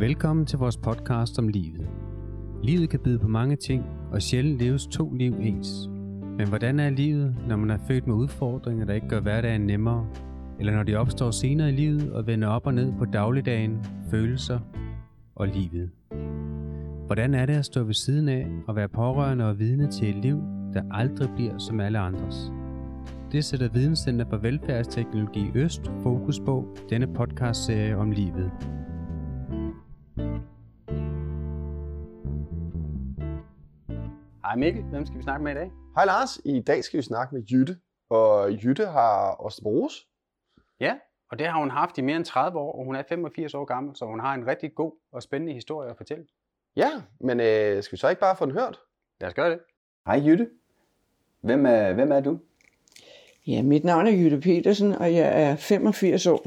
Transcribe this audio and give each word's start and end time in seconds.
Velkommen 0.00 0.46
til 0.46 0.58
vores 0.58 0.76
podcast 0.76 1.38
om 1.38 1.48
livet. 1.48 1.88
Livet 2.62 2.90
kan 2.90 3.00
byde 3.00 3.18
på 3.18 3.28
mange 3.28 3.56
ting, 3.56 3.84
og 4.12 4.22
sjældent 4.22 4.58
leves 4.58 4.86
to 4.86 5.12
liv 5.12 5.34
ens. 5.40 5.88
Men 6.38 6.48
hvordan 6.48 6.80
er 6.80 6.90
livet, 6.90 7.36
når 7.48 7.56
man 7.56 7.70
er 7.70 7.78
født 7.88 8.06
med 8.06 8.14
udfordringer, 8.14 8.84
der 8.86 8.94
ikke 8.94 9.08
gør 9.08 9.20
hverdagen 9.20 9.60
nemmere, 9.60 10.06
eller 10.58 10.72
når 10.72 10.82
de 10.82 10.96
opstår 10.96 11.30
senere 11.30 11.68
i 11.68 11.72
livet 11.72 12.12
og 12.12 12.26
vender 12.26 12.48
op 12.48 12.66
og 12.66 12.74
ned 12.74 12.92
på 12.98 13.04
dagligdagen, 13.04 13.84
følelser 14.10 14.60
og 15.34 15.48
livet? 15.48 15.90
Hvordan 17.06 17.34
er 17.34 17.46
det 17.46 17.54
at 17.54 17.64
stå 17.64 17.82
ved 17.82 17.94
siden 17.94 18.28
af 18.28 18.46
og 18.68 18.76
være 18.76 18.88
pårørende 18.88 19.48
og 19.48 19.58
vidne 19.58 19.90
til 19.90 20.08
et 20.08 20.22
liv, 20.22 20.42
der 20.74 20.82
aldrig 20.90 21.30
bliver 21.36 21.58
som 21.58 21.80
alle 21.80 21.98
andres? 21.98 22.52
Det 23.32 23.44
sætter 23.44 23.68
Videnscenter 23.68 24.24
for 24.30 24.36
Velfærdsteknologi 24.36 25.50
Øst 25.54 25.90
fokus 26.02 26.40
på 26.40 26.76
denne 26.90 27.06
podcastserie 27.14 27.96
om 27.96 28.10
livet. 28.10 28.50
Hej 34.50 34.56
Mikkel, 34.56 34.82
hvem 34.82 35.06
skal 35.06 35.18
vi 35.18 35.22
snakke 35.22 35.44
med 35.44 35.52
i 35.52 35.54
dag? 35.54 35.70
Hej 35.94 36.04
Lars, 36.04 36.40
i 36.44 36.60
dag 36.60 36.84
skal 36.84 36.98
vi 36.98 37.02
snakke 37.02 37.34
med 37.34 37.42
Jytte, 37.42 37.76
og 38.08 38.52
Jytte 38.52 38.86
har 38.86 39.36
osteoporose. 39.40 40.06
Ja, 40.80 40.94
og 41.30 41.38
det 41.38 41.46
har 41.46 41.60
hun 41.60 41.70
haft 41.70 41.98
i 41.98 42.00
mere 42.00 42.16
end 42.16 42.24
30 42.24 42.58
år, 42.58 42.72
og 42.72 42.84
hun 42.84 42.96
er 42.96 43.02
85 43.08 43.54
år 43.54 43.64
gammel, 43.64 43.96
så 43.96 44.04
hun 44.04 44.20
har 44.20 44.34
en 44.34 44.46
rigtig 44.46 44.74
god 44.74 44.92
og 45.12 45.22
spændende 45.22 45.54
historie 45.54 45.90
at 45.90 45.96
fortælle. 45.96 46.26
Ja, 46.76 46.90
men 47.20 47.40
øh, 47.40 47.82
skal 47.82 47.92
vi 47.92 47.96
så 47.96 48.08
ikke 48.08 48.20
bare 48.20 48.36
få 48.36 48.44
den 48.44 48.54
hørt? 48.54 48.78
Lad 49.20 49.28
os 49.28 49.34
gøre 49.34 49.50
det. 49.50 49.58
Hej 50.06 50.22
Jytte. 50.26 50.50
Hvem 51.40 51.66
er, 51.66 51.92
hvem 51.92 52.12
er 52.12 52.20
du? 52.20 52.38
Ja, 53.46 53.62
mit 53.62 53.84
navn 53.84 54.06
er 54.06 54.12
Jytte 54.12 54.40
Petersen, 54.40 54.92
og 54.92 55.14
jeg 55.14 55.50
er 55.50 55.56
85 55.56 56.26
år. 56.26 56.46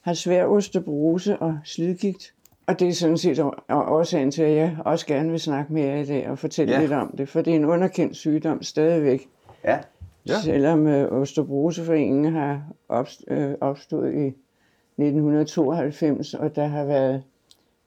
Har 0.00 0.14
svær 0.14 0.44
osteoporose 0.44 1.38
og 1.38 1.58
slidgigt. 1.64 2.35
Og 2.66 2.80
det 2.80 2.88
er 2.88 2.92
sådan 2.92 3.18
set 3.18 3.44
årsagen 3.70 4.30
til, 4.30 4.42
at 4.42 4.56
jeg 4.56 4.76
også 4.84 5.06
gerne 5.06 5.30
vil 5.30 5.40
snakke 5.40 5.72
med 5.72 5.82
jer 5.82 5.96
i 5.96 6.04
dag 6.04 6.28
og 6.28 6.38
fortælle 6.38 6.74
Ja. 6.74 6.80
lidt 6.80 6.92
om 6.92 7.14
det. 7.18 7.28
For 7.28 7.40
det 7.42 7.50
er 7.52 7.56
en 7.56 7.64
underkendt 7.64 8.16
sygdom 8.16 8.62
stadigvæk. 8.62 9.28
Ja. 9.64 9.78
Ja. 10.28 10.40
Selvom 10.40 10.86
øh, 10.86 11.12
Osteoporoseforeningen 11.12 12.32
har 12.34 12.62
opst- 12.88 13.24
øh, 13.28 13.54
opstået 13.60 14.14
i 14.14 14.26
1992, 14.98 16.34
og 16.34 16.56
der 16.56 16.66
har 16.66 16.84
været 16.84 17.22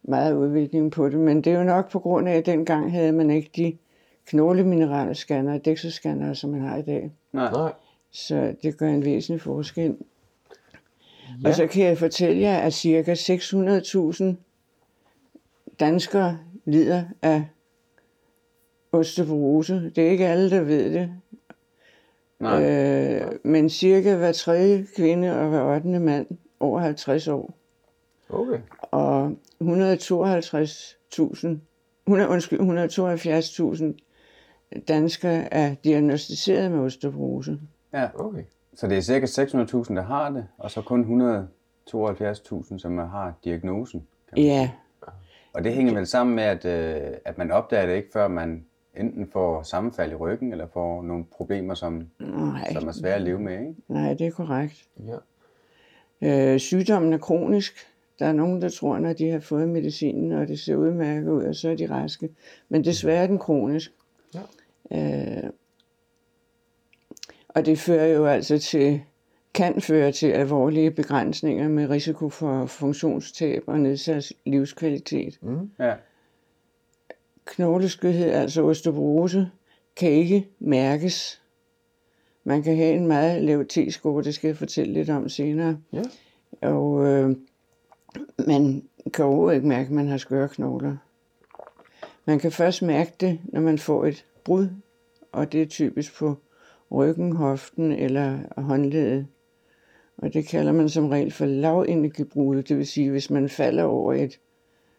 meget 0.03 0.33
udvikling 0.33 0.91
på 0.91 1.09
det. 1.09 1.19
Men 1.19 1.37
det 1.41 1.53
er 1.53 1.57
jo 1.57 1.63
nok 1.63 1.91
på 1.91 1.99
grund 1.99 2.29
af, 2.29 2.33
at 2.37 2.45
dengang 2.45 2.91
havde 2.91 3.11
man 3.11 3.29
ikke 3.29 3.49
de 3.55 3.77
knoglemineralscanner 4.27 5.53
og 5.53 5.61
DEXA-scannere, 5.67 6.33
som 6.35 6.49
man 6.49 6.61
har 6.61 6.77
i 6.77 6.81
dag. 6.81 7.11
Nej. 7.33 7.51
Nej. 7.51 7.71
Så 8.11 8.53
det 8.63 8.77
gør 8.77 8.87
en 8.89 9.05
væsentlig 9.05 9.41
forskel. 9.41 9.95
Ja. 11.43 11.49
Og 11.49 11.55
så 11.55 11.67
kan 11.67 11.85
jeg 11.85 11.97
fortælle 11.97 12.41
jer, 12.41 12.57
at 12.57 12.73
cirka 12.73 13.13
600.000 13.13 14.23
danskere 15.79 16.39
lider 16.65 17.03
af 17.21 17.45
osteoporose. 18.91 19.91
Det 19.95 20.07
er 20.07 20.11
ikke 20.11 20.27
alle, 20.27 20.49
der 20.49 20.61
ved 20.61 20.93
det. 20.93 21.11
Nej. 22.39 22.63
Øh, 22.63 23.31
men 23.43 23.69
cirka 23.69 24.15
hver 24.15 24.31
tredje 24.31 24.87
kvinde 24.95 25.39
og 25.39 25.49
hver 25.49 25.75
8. 25.75 25.99
mand 25.99 26.27
over 26.59 26.79
50 26.79 27.27
år. 27.27 27.53
Okay. 28.29 28.59
Og 28.81 29.27
152.000, 29.61 29.67
100, 32.07 32.29
undskyld, 32.29 32.59
172.000 32.59 33.93
danskere 34.87 35.53
er 35.53 35.75
diagnostiseret 35.83 36.71
med 36.71 36.79
osteoporose. 36.79 37.59
Ja. 37.93 38.07
Okay. 38.15 38.43
Så 38.75 38.87
det 38.87 38.97
er 38.97 39.01
cirka 39.01 39.25
600.000, 39.25 39.95
der 39.95 40.01
har 40.01 40.29
det, 40.29 40.47
og 40.57 40.71
så 40.71 40.81
kun 40.81 41.03
172.000, 41.89 42.77
som 42.77 42.97
har 42.97 43.33
diagnosen. 43.43 44.07
kan 44.29 44.37
man 44.37 44.45
Ja, 44.45 44.71
Og 45.53 45.63
det 45.63 45.73
hænger 45.73 45.93
vel 45.93 46.07
sammen 46.07 46.35
med, 46.35 46.43
at, 46.43 46.65
øh, 46.65 47.17
at 47.25 47.37
man 47.37 47.51
opdager 47.51 47.85
det 47.85 47.95
ikke, 47.95 48.09
før 48.13 48.27
man 48.27 48.65
enten 48.97 49.27
får 49.31 49.63
sammenfald 49.63 50.11
i 50.11 50.15
ryggen, 50.15 50.51
eller 50.51 50.67
får 50.73 51.01
nogle 51.01 51.25
problemer, 51.31 51.73
som, 51.73 52.07
nej, 52.19 52.73
som 52.73 52.87
er 52.87 52.91
svære 52.91 53.15
at 53.15 53.21
leve 53.21 53.39
med, 53.39 53.59
ikke? 53.59 53.75
nej, 53.87 54.13
det 54.13 54.27
er 54.27 54.31
korrekt. 54.31 54.87
Ja. 55.07 56.53
Øh, 56.53 56.59
sygdommen 56.59 57.13
er 57.13 57.17
kronisk. 57.17 57.87
Der 58.19 58.25
er 58.25 58.33
nogen, 58.33 58.61
der 58.61 58.69
tror, 58.69 58.99
når 58.99 59.13
de 59.13 59.29
har 59.29 59.39
fået 59.39 59.69
medicinen, 59.69 60.31
og 60.31 60.47
det 60.47 60.59
ser 60.59 60.75
udmærket 60.75 61.29
ud, 61.29 61.43
og 61.43 61.55
så 61.55 61.69
er 61.69 61.75
de 61.75 61.89
raske. 61.89 62.29
Men 62.69 62.83
desværre 62.83 63.23
er 63.23 63.27
den 63.27 63.39
kronisk. 63.39 63.91
Ja. 64.33 64.41
Øh, 64.91 65.49
og 67.49 67.65
det 67.65 67.79
fører 67.79 68.07
jo 68.07 68.25
altså 68.25 68.59
til, 68.59 69.01
kan 69.53 69.81
føre 69.81 70.11
til 70.11 70.27
alvorlige 70.27 70.91
begrænsninger 70.91 71.67
med 71.67 71.89
risiko 71.89 72.29
for 72.29 72.65
funktionstab 72.65 73.63
og 73.67 73.79
nedsat 73.79 74.31
livskvalitet. 74.45 75.39
Mm. 75.41 75.69
Ja. 75.79 75.93
Knogleskørhed, 77.45 78.31
altså 78.31 78.63
osteoporose, 78.63 79.49
kan 79.95 80.11
ikke 80.11 80.47
mærkes. 80.59 81.41
Man 82.43 82.63
kan 82.63 82.75
have 82.75 82.93
en 82.93 83.07
meget 83.07 83.41
lav 83.43 83.65
T-score, 83.73 84.23
det 84.23 84.35
skal 84.35 84.47
jeg 84.47 84.57
fortælle 84.57 84.93
lidt 84.93 85.09
om 85.09 85.29
senere. 85.29 85.77
Ja. 85.93 86.03
Og 86.61 87.05
øh, 87.05 87.35
man 88.47 88.83
kan 89.13 89.25
overhovedet 89.25 89.55
ikke 89.55 89.67
mærke, 89.67 89.85
at 89.85 89.91
man 89.91 90.07
har 90.07 90.17
skøre 90.17 90.49
knogler. 90.49 90.97
Man 92.25 92.39
kan 92.39 92.51
først 92.51 92.81
mærke 92.81 93.13
det, 93.19 93.39
når 93.43 93.61
man 93.61 93.77
får 93.77 94.05
et 94.05 94.25
brud, 94.43 94.67
og 95.31 95.51
det 95.51 95.61
er 95.61 95.65
typisk 95.65 96.17
på 96.17 96.35
ryggen, 96.91 97.35
hoften 97.35 97.91
eller 97.91 98.39
håndledet. 98.57 99.27
Og 100.21 100.33
det 100.33 100.47
kalder 100.47 100.71
man 100.71 100.89
som 100.89 101.09
regel 101.09 101.31
for 101.31 101.45
lavenergibrud, 101.45 102.63
det 102.63 102.77
vil 102.77 102.87
sige, 102.87 103.11
hvis 103.11 103.29
man 103.29 103.49
falder 103.49 103.83
over 103.83 104.13
et 104.13 104.39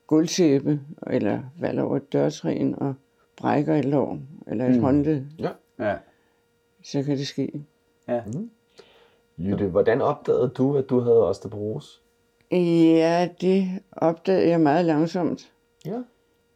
gulvtæppe, 0.06 0.80
eller 1.06 1.40
falder 1.60 1.82
over 1.82 1.96
et 1.96 2.12
dørtræn 2.12 2.74
og 2.78 2.94
brækker 3.36 3.76
et 3.76 3.84
lår, 3.84 4.18
eller 4.46 4.66
et 4.66 4.76
mm. 4.76 4.82
håndled, 4.82 5.24
Ja. 5.78 5.94
så 6.82 7.02
kan 7.02 7.16
det 7.16 7.26
ske. 7.26 7.52
Ja. 8.08 8.22
Jytte, 9.38 9.66
hvordan 9.66 10.00
opdagede 10.02 10.48
du, 10.56 10.76
at 10.76 10.90
du 10.90 11.00
havde 11.00 11.28
osteoporose? 11.28 12.00
Ja, 12.52 13.28
det 13.40 13.68
opdagede 13.92 14.48
jeg 14.48 14.60
meget 14.60 14.84
langsomt, 14.84 15.52
Ja. 15.86 16.02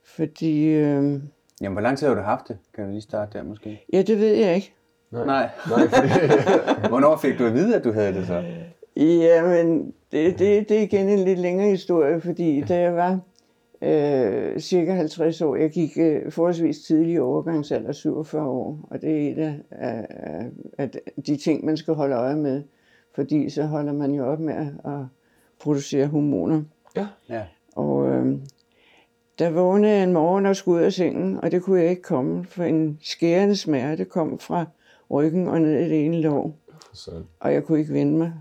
fordi... 0.05 0.65
Øh, 0.65 1.21
Jamen, 1.61 1.73
hvor 1.73 1.81
lang 1.81 1.99
tid 1.99 2.07
har 2.07 2.15
du 2.15 2.21
haft 2.21 2.49
det? 2.49 2.59
Kan 2.75 2.85
du 2.85 2.91
lige 2.91 3.01
starte 3.01 3.39
der 3.39 3.45
måske? 3.45 3.85
ja, 3.93 4.03
det 4.03 4.19
ved 4.19 4.35
jeg 4.35 4.55
ikke. 4.55 4.73
Nej. 5.27 5.49
Nej, 5.71 5.89
fordi... 5.89 6.09
Hvornår 6.89 7.17
fik 7.17 7.39
du 7.39 7.47
at 7.47 7.55
vide, 7.55 7.77
at 7.77 7.85
du 7.85 7.93
havde 7.93 8.15
det 8.15 8.27
så? 8.27 8.45
Jamen, 8.97 9.93
det, 10.13 10.39
det, 10.39 10.69
det 10.69 10.79
er 10.79 10.83
igen 10.83 11.09
en 11.09 11.19
lidt 11.19 11.39
længere 11.39 11.71
historie, 11.71 12.21
fordi 12.21 12.61
da 12.61 12.81
jeg 12.81 12.95
var 12.95 13.19
øh, 13.83 14.61
cirka 14.61 14.95
50 14.95 15.41
år, 15.41 15.57
jeg 15.57 15.71
gik 15.71 15.99
øh, 15.99 16.33
forholdsvis 16.33 16.79
tidlig 16.79 17.15
i 17.15 17.19
overgangsalder, 17.19 17.93
47 17.93 18.49
år, 18.49 18.79
og 18.91 19.01
det 19.01 19.11
er 19.11 19.33
et 19.33 19.39
af, 19.39 19.55
af, 19.71 20.07
af, 20.79 20.91
de 21.27 21.37
ting, 21.37 21.65
man 21.65 21.77
skal 21.77 21.95
holde 21.95 22.17
øje 22.17 22.37
med, 22.37 22.63
fordi 23.15 23.51
så 23.51 23.63
holder 23.63 23.93
man 23.93 24.15
jo 24.15 24.27
op 24.27 24.41
med 24.41 24.55
at, 24.55 24.93
at 24.93 25.01
producere 25.61 26.07
hormoner. 26.07 26.63
Ja. 27.29 27.43
Og 27.77 28.09
øh, 28.09 28.37
der 29.39 29.51
vågnede 29.51 29.93
jeg 29.93 30.03
en 30.03 30.13
morgen 30.13 30.47
og 30.47 30.57
skulle 30.57 30.79
ud 30.79 30.85
af 30.85 30.93
sengen, 30.93 31.39
og 31.43 31.51
det 31.51 31.63
kunne 31.63 31.81
jeg 31.81 31.91
ikke 31.91 32.03
komme, 32.03 32.45
for 32.45 32.65
en 32.65 32.99
skærende 33.03 33.57
smerte 33.57 34.05
kom 34.05 34.39
fra 34.39 34.67
ryggen 35.11 35.49
og 35.49 35.61
ned 35.61 35.81
i 35.81 35.89
det 35.89 36.05
ene 36.05 36.21
lår 36.21 36.59
Så, 36.93 37.23
og 37.41 37.53
jeg 37.53 37.65
kunne 37.65 37.81
ikke 37.81 37.93
vende 37.93 38.19
mig. 38.19 38.33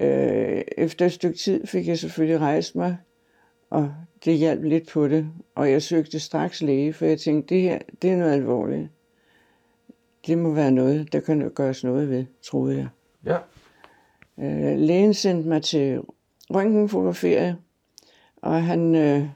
Øh, 0.00 0.62
efter 0.78 1.06
et 1.06 1.12
stykke 1.12 1.38
tid 1.38 1.66
fik 1.66 1.88
jeg 1.88 1.98
selvfølgelig 1.98 2.40
rejst 2.40 2.76
mig, 2.76 2.96
og 3.70 3.94
det 4.24 4.36
hjalp 4.36 4.62
lidt 4.62 4.88
på 4.88 5.08
det. 5.08 5.30
Og 5.54 5.70
jeg 5.70 5.82
søgte 5.82 6.20
straks 6.20 6.62
læge, 6.62 6.92
for 6.92 7.04
jeg 7.04 7.20
tænkte, 7.20 7.54
det 7.54 7.62
her, 7.62 7.78
det 8.02 8.10
er 8.10 8.16
noget 8.16 8.32
alvorligt. 8.32 8.88
Det 10.26 10.38
må 10.38 10.52
være 10.52 10.70
noget, 10.70 11.12
der 11.12 11.20
kan 11.20 11.50
gøres 11.54 11.84
noget 11.84 12.10
ved, 12.10 12.24
troede 12.42 12.76
jeg. 12.76 12.88
ja. 13.24 13.38
Øh, 14.38 14.78
lægen 14.78 15.14
sendte 15.14 15.48
mig 15.48 15.62
til 15.62 16.00
røntgenfotografering, 16.50 17.56
og 18.36 18.64
han, 18.64 18.94
øh, 18.94 19.28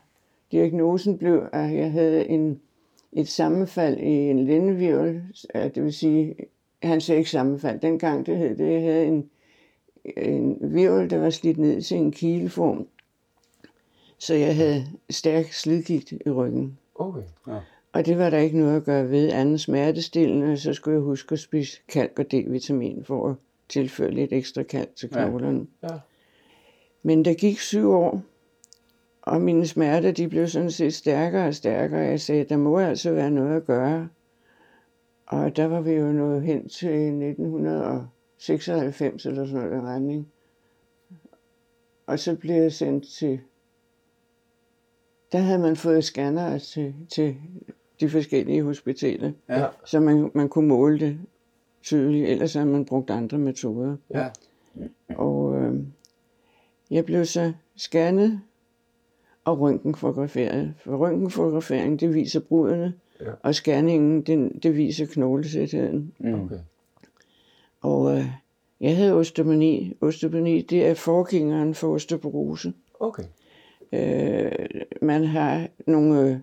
diagnosen 0.52 1.19
blev, 1.19 1.49
at 1.52 1.75
jeg 1.75 1.93
havde 1.93 2.28
en, 2.28 2.60
et 3.20 3.29
sammenfald 3.29 3.99
i 3.99 4.31
en 4.31 4.47
lændevirvel. 4.47 5.23
Ja, 5.55 5.69
det 5.69 5.85
vil 5.85 5.93
sige, 5.93 6.35
han 6.82 7.00
sagde 7.00 7.19
ikke 7.19 7.31
sammenfald. 7.31 7.81
Dengang 7.81 8.26
det 8.26 8.38
hed 8.38 8.56
det, 8.56 8.73
jeg 8.73 8.82
havde 8.82 9.06
en, 9.06 9.31
en 10.17 10.59
virvel, 10.61 11.11
der 11.11 11.19
var 11.19 11.31
slidt 11.31 11.59
ned 11.59 11.82
til 11.82 11.97
en 11.97 12.12
kileform. 12.12 12.87
Så 14.19 14.35
jeg 14.35 14.56
havde 14.56 14.87
stærk 15.11 15.53
slidgigt 15.53 16.12
i 16.26 16.31
ryggen. 16.31 16.79
Okay. 16.94 17.23
Og 17.93 18.06
det 18.06 18.19
var 18.19 18.31
der 18.31 18.38
ikke 18.38 18.59
noget 18.59 18.76
at 18.76 18.85
gøre 18.85 19.11
ved. 19.11 19.32
Anden 19.32 19.59
smertestillende, 19.59 20.56
så 20.56 20.73
skulle 20.73 20.94
jeg 20.94 21.03
huske 21.03 21.32
at 21.32 21.38
spise 21.38 21.81
kalk 21.88 22.19
og 22.19 22.25
D-vitamin 22.32 23.05
for 23.05 23.29
at 23.29 23.35
tilføre 23.69 24.11
lidt 24.11 24.32
ekstra 24.32 24.62
kalk 24.62 24.97
til 24.97 25.09
Ja. 25.15 25.25
knoglerne. 25.26 25.67
Ja. 25.82 25.88
Men 27.03 27.25
der 27.25 27.35
gik 27.35 27.59
syv 27.59 27.91
år, 27.91 28.23
og 29.28 29.40
mine 29.40 29.66
smerter 29.66 30.12
de 30.12 30.28
blev 30.28 30.48
sådan 30.48 30.70
set 30.70 30.94
stærkere 30.94 31.48
og 31.48 31.54
stærkere. 31.54 32.00
Jeg 32.00 32.20
sagde, 32.20 32.44
der 32.44 32.56
må 32.56 32.78
altså 32.78 33.12
være 33.12 33.30
noget 33.30 33.56
at 33.56 33.64
gøre. 33.64 34.08
Og 35.26 35.56
der 35.56 35.66
var 35.66 35.80
vi 35.80 35.92
jo 35.92 36.12
nået 36.12 36.42
hen 36.42 36.69
til 36.69 36.88
1996 36.88 39.26
eller 39.26 39.46
sådan 39.46 39.60
noget 39.60 39.76
i 39.76 39.80
retning. 39.86 40.28
Og 42.06 42.19
så 42.19 42.34
blev 42.34 42.54
jeg 42.54 42.72
sendt 42.72 43.06
til 43.08 43.40
der 45.32 45.38
havde 45.38 45.58
man 45.58 45.76
fået 45.76 46.04
scanner 46.04 46.58
til, 46.58 46.94
til 47.08 47.36
de 48.00 48.08
forskellige 48.08 48.62
hospitaler, 48.62 49.32
Ja. 49.48 49.66
så 49.84 50.00
man, 50.00 50.31
man 50.34 50.48
kunne 50.48 50.69
måle 50.69 51.00
det 51.00 51.19
tydeligt, 51.82 52.28
ellers 52.28 52.54
havde 52.54 52.66
man 52.66 52.84
brugt 52.84 53.10
andre 53.10 53.38
metoder. 53.38 53.96
Ja. 54.14 54.28
Og 55.08 55.56
øh, 55.60 55.74
jeg 56.90 57.04
blev 57.04 57.24
så 57.24 57.52
scannet 57.76 58.40
og 59.48 59.60
røntgenfotograferet. 59.60 60.74
For 60.84 60.96
røntgenfotografering, 60.96 62.00
det 62.00 62.14
viser 62.14 62.40
brudene, 62.40 62.94
Ja. 63.20 63.30
og 63.42 63.54
scanningen, 63.54 64.22
det, 64.22 64.62
det 64.62 64.76
viser 64.76 65.06
knoglesætheden. 65.06 66.12
Mm. 66.18 66.34
Okay. 66.44 66.58
Og 67.80 68.18
øh, 68.18 68.24
jeg 68.80 68.96
havde 68.96 69.12
osteopeni. 69.12 69.96
Osteopeni, 70.00 70.62
det 70.62 70.86
er 70.86 70.94
forgængeren 70.94 71.74
for 71.74 71.88
osteoporose. 71.94 72.72
Okay. 73.00 73.22
Øh, 73.92 74.52
man 75.02 75.24
har 75.24 75.68
nogle 75.86 76.20
øh, 76.20 76.36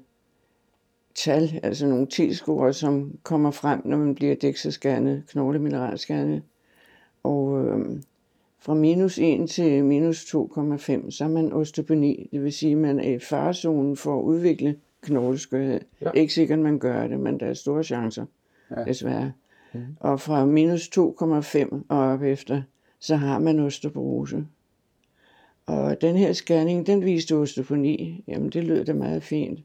tal, 1.15 1.59
altså 1.63 1.87
nogle 1.87 2.07
T-score, 2.13 2.73
som 2.73 3.17
kommer 3.23 3.51
frem, 3.51 3.81
når 3.85 3.97
man 3.97 4.15
bliver 4.15 4.35
DEXA-scannet, 4.35 5.23
knoglemineralscannet. 5.27 6.41
Og 7.23 7.65
øh, 7.65 8.01
fra 8.65 8.73
minus 8.73 9.19
1 9.19 9.49
til 9.49 9.85
minus 9.85 10.23
2,5, 10.35 11.11
så 11.11 11.23
er 11.23 11.27
man 11.27 11.53
osteopeni. 11.53 12.29
Det 12.31 12.43
vil 12.43 12.53
sige, 12.53 12.71
at 12.71 12.77
man 12.77 12.99
er 12.99 13.09
i 13.09 13.19
farezonen 13.19 13.97
for 13.97 14.19
at 14.19 14.23
udvikle 14.23 14.75
knogleskørhed. 15.01 15.79
Ja. 16.01 16.11
Ikke 16.11 16.33
sikkert, 16.33 16.59
man 16.59 16.79
gør 16.79 17.07
det, 17.07 17.19
men 17.19 17.39
der 17.39 17.45
er 17.45 17.53
store 17.53 17.83
chancer, 17.83 18.25
Ja. 18.71 18.79
ja. 18.79 18.85
desværre. 18.85 19.31
Mm. 19.73 19.79
Og 19.99 20.21
fra 20.21 20.45
minus 20.45 20.89
2,5 20.97 21.75
og 21.89 21.97
op 21.97 22.21
efter, 22.21 22.61
så 22.99 23.15
har 23.15 23.39
man 23.39 23.59
osteoporose. 23.59 24.45
Og 25.65 26.01
den 26.01 26.15
her 26.15 26.33
scanning, 26.33 26.87
den 26.87 27.05
viste 27.05 27.35
osteoponi. 27.35 28.23
Jamen, 28.27 28.49
det 28.49 28.63
lød 28.63 28.85
da 28.85 28.93
meget 28.93 29.23
fint. 29.23 29.59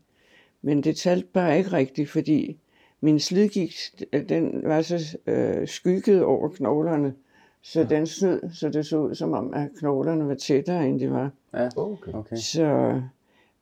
Men 0.62 0.80
det 0.80 0.96
talte 0.96 1.26
bare 1.32 1.58
ikke 1.58 1.72
rigtigt, 1.72 2.10
fordi 2.10 2.56
min 3.00 3.20
slidgigt, 3.20 4.04
den 4.28 4.60
var 4.64 4.82
så 4.82 5.18
øh, 5.26 5.68
skygget 5.68 6.22
over 6.22 6.48
knoglerne, 6.48 7.14
så 7.62 7.84
den 7.84 8.06
snød, 8.06 8.40
så 8.54 8.68
det 8.68 8.86
så 8.86 8.98
ud 8.98 9.14
som 9.14 9.32
om, 9.32 9.54
at 9.54 9.68
knoglerne 9.78 10.28
var 10.28 10.34
tættere, 10.34 10.88
end 10.88 11.00
de 11.00 11.10
var. 11.10 11.30
Ja. 11.54 11.68
Okay. 11.76 12.12
Okay. 12.12 12.36
Så 12.36 12.64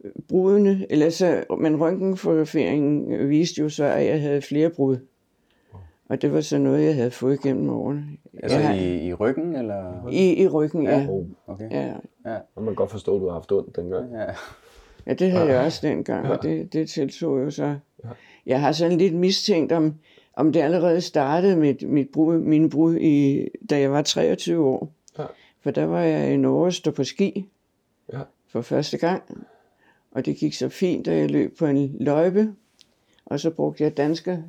øh, 0.05 0.12
brudene, 0.29 0.87
eller 0.91 1.11
så, 1.11 1.45
men 1.59 1.81
røntgenfotograferingen 1.81 3.29
viste 3.29 3.61
jo 3.61 3.69
så, 3.69 3.85
at 3.85 4.06
jeg 4.06 4.21
havde 4.21 4.43
flere 4.43 4.71
brud. 4.71 4.97
Og 6.09 6.23
det 6.23 6.33
var 6.33 6.41
så 6.41 6.59
noget, 6.59 6.85
jeg 6.85 6.95
havde 6.95 7.11
fået 7.11 7.41
gennem 7.41 7.71
årene. 7.71 8.05
Altså 8.43 8.59
jeg 8.59 8.79
i, 8.79 9.06
i 9.06 9.15
ryggen, 9.15 9.56
eller? 9.56 10.09
i, 10.11 10.43
I 10.43 10.49
ryggen, 10.49 10.83
ja. 10.83 11.06
Oh. 11.09 11.27
Okay. 11.47 11.71
ja. 11.71 11.93
Ja. 12.27 12.37
Og 12.55 12.62
man 12.62 12.67
kan 12.67 12.75
godt 12.75 12.91
forstå, 12.91 13.17
at 13.17 13.21
du 13.21 13.27
har 13.27 13.33
haft 13.33 13.53
ondt 13.53 13.77
dengang. 13.77 14.12
Ja. 14.12 14.25
Ja, 15.06 15.15
det 15.15 15.31
havde 15.31 15.47
jeg 15.47 15.65
også 15.65 15.87
dengang, 15.87 16.27
og 16.29 16.43
det, 16.43 16.73
det 16.73 16.91
tiltog 16.91 17.41
jo 17.41 17.50
så. 17.50 17.77
Jeg 18.47 18.61
har 18.61 18.73
sådan 18.73 18.99
lidt 18.99 19.15
mistænkt, 19.15 19.73
om, 19.73 19.95
om 20.38 20.52
det 20.52 20.61
allerede 20.61 21.00
startede 21.00 21.56
med 21.56 21.87
mit 21.87 22.08
brud, 22.11 22.38
min 22.38 22.70
brud, 22.70 22.96
i, 22.96 23.49
da 23.70 23.81
jeg 23.81 23.93
var 23.93 24.02
23 24.02 24.64
år. 24.67 24.93
Ja. 25.19 25.25
For 25.62 25.70
der 25.70 25.85
var 25.85 26.00
jeg 26.00 26.32
i 26.32 26.37
Norge 26.37 26.67
og 26.67 26.73
stå 26.73 26.90
på 26.90 27.05
ski 27.05 27.46
Ja. 28.12 28.19
for 28.49 28.61
første 28.61 28.99
gang. 28.99 29.23
Og 30.12 30.26
det 30.26 30.37
gik 30.37 30.55
så 30.55 30.69
fint, 30.69 31.06
da 31.06 31.17
jeg 31.17 31.31
løb 31.31 31.58
på 31.58 31.67
en 31.67 31.96
løjpe. 32.00 32.52
Og 33.26 33.40
så 33.40 33.50
brugte 33.50 33.85
jeg 33.85 33.96
danske 33.96 34.44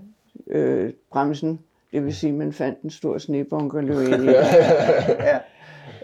øh, 0.48 0.94
bremsen. 1.12 1.60
Det 1.92 2.06
vil 2.06 2.16
sige, 2.16 2.30
at 2.30 2.36
man 2.38 2.54
fandt 2.54 2.82
en 2.82 2.90
stor 2.90 3.18
snebunke 3.18 3.78
og 3.78 3.84
løb 3.84 3.98
ind 4.14 4.24
i. 4.30 4.34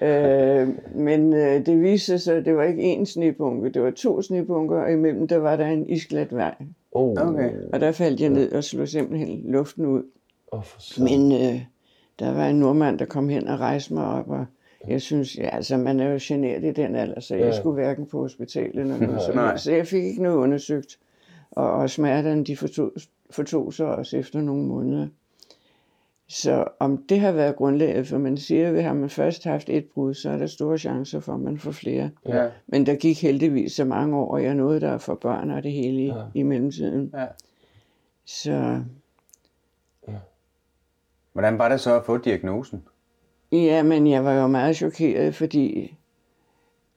Øh, 0.01 0.69
men 0.95 1.33
øh, 1.33 1.65
det 1.65 1.81
viste 1.81 2.19
sig, 2.19 2.37
at 2.37 2.45
det 2.45 2.55
var 2.55 2.63
ikke 2.63 2.93
én 2.95 3.05
snebunke, 3.05 3.69
det 3.69 3.81
var 3.81 3.91
to 3.91 4.21
snebunker, 4.21 4.77
og 4.77 4.91
imellem 4.91 5.27
der 5.27 5.37
var 5.37 5.55
der 5.55 5.65
en 5.67 5.89
isglat 5.89 6.35
vej. 6.35 6.55
Oh. 6.95 7.11
Okay. 7.29 7.51
Og 7.73 7.79
der 7.79 7.91
faldt 7.91 8.21
jeg 8.21 8.29
ned 8.29 8.51
og 8.51 8.63
slog 8.63 8.87
simpelthen 8.87 9.41
luften 9.51 9.85
ud. 9.85 10.03
Oh, 10.51 10.63
for 10.63 10.81
søren. 10.81 11.29
Men 11.29 11.31
øh, 11.31 11.61
der 12.19 12.33
var 12.33 12.47
en 12.47 12.59
nordmand, 12.59 12.99
der 12.99 13.05
kom 13.05 13.29
hen 13.29 13.47
og 13.47 13.59
rejste 13.59 13.93
mig 13.93 14.05
op, 14.05 14.29
og 14.29 14.45
jeg 14.87 15.01
synes, 15.01 15.37
ja, 15.37 15.49
altså 15.55 15.77
man 15.77 15.99
er 15.99 16.09
jo 16.11 16.19
generet 16.21 16.63
i 16.63 16.71
den 16.71 16.95
alder, 16.95 17.19
så 17.19 17.35
jeg 17.35 17.45
Ja. 17.45 17.59
skulle 17.59 17.73
hverken 17.73 18.05
på 18.05 18.19
hospitalet 18.21 18.75
eller 18.81 18.97
noget 18.99 19.21
helst. 19.49 19.63
Så 19.63 19.71
jeg 19.73 19.87
fik 19.87 20.03
ikke 20.03 20.23
noget 20.23 20.37
undersøgt. 20.37 20.99
Og, 21.51 21.71
og 21.71 21.89
smerterne, 21.89 22.43
de 22.43 22.57
fortog, 22.57 22.91
fortog 23.29 23.73
sig 23.73 23.85
også 23.85 24.17
efter 24.17 24.41
nogle 24.41 24.63
måneder. 24.63 25.07
Så 26.27 26.65
om 26.79 26.97
det 27.09 27.19
har 27.19 27.31
været 27.31 27.55
grundlaget, 27.55 28.07
for 28.07 28.17
man 28.17 28.37
siger, 28.37 28.69
at 28.77 28.83
har 28.83 28.93
man 28.93 29.09
først 29.09 29.43
haft 29.43 29.69
et 29.69 29.85
brud, 29.93 30.13
så 30.13 30.29
er 30.29 30.37
der 30.37 30.47
store 30.47 30.77
chancer 30.77 31.19
for, 31.19 31.33
at 31.33 31.39
man 31.39 31.57
får 31.57 31.71
flere. 31.71 32.09
Ja. 32.27 32.49
Men 32.67 32.85
der 32.85 32.95
gik 32.95 33.21
heldigvis 33.21 33.71
så 33.73 33.85
mange 33.85 34.17
år, 34.17 34.31
og 34.33 34.43
jeg 34.43 34.53
nåede 34.55 34.81
der 34.81 34.97
for 34.97 35.15
børn 35.15 35.51
og 35.51 35.63
det 35.63 35.71
hele 35.71 36.01
i, 36.01 36.05
Ja. 36.07 36.23
i 36.33 36.43
mellemtiden. 36.43 37.11
Ja. 37.13 37.25
Så 38.25 38.81
Hvordan 41.33 41.57
var 41.57 41.69
det 41.69 41.79
så 41.79 41.95
at 41.99 42.05
få 42.05 42.17
diagnosen? 42.17 42.83
ja, 43.51 43.83
men 43.83 44.07
jeg 44.07 44.25
var 44.25 44.33
jo 44.33 44.47
meget 44.47 44.75
chokeret, 44.75 45.35
fordi 45.35 45.95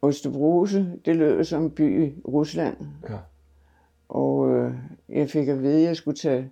Osteoporose, 0.03 0.93
det 1.05 1.17
lød 1.17 1.45
som 1.45 1.71
by 1.71 2.07
i 2.09 2.15
Rusland. 2.29 2.77
Ja. 3.09 3.17
Og 4.09 4.51
øh, 4.51 4.75
jeg 5.09 5.31
fik 5.31 5.49
at 5.49 5.63
vide, 5.63 5.77
at 5.83 5.83
jeg 5.89 5.97
skulle 5.97 6.17
tage 6.17 6.51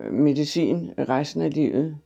medicin 0.00 0.90
resten 0.98 1.42
af 1.42 1.54
livet. 1.54 1.96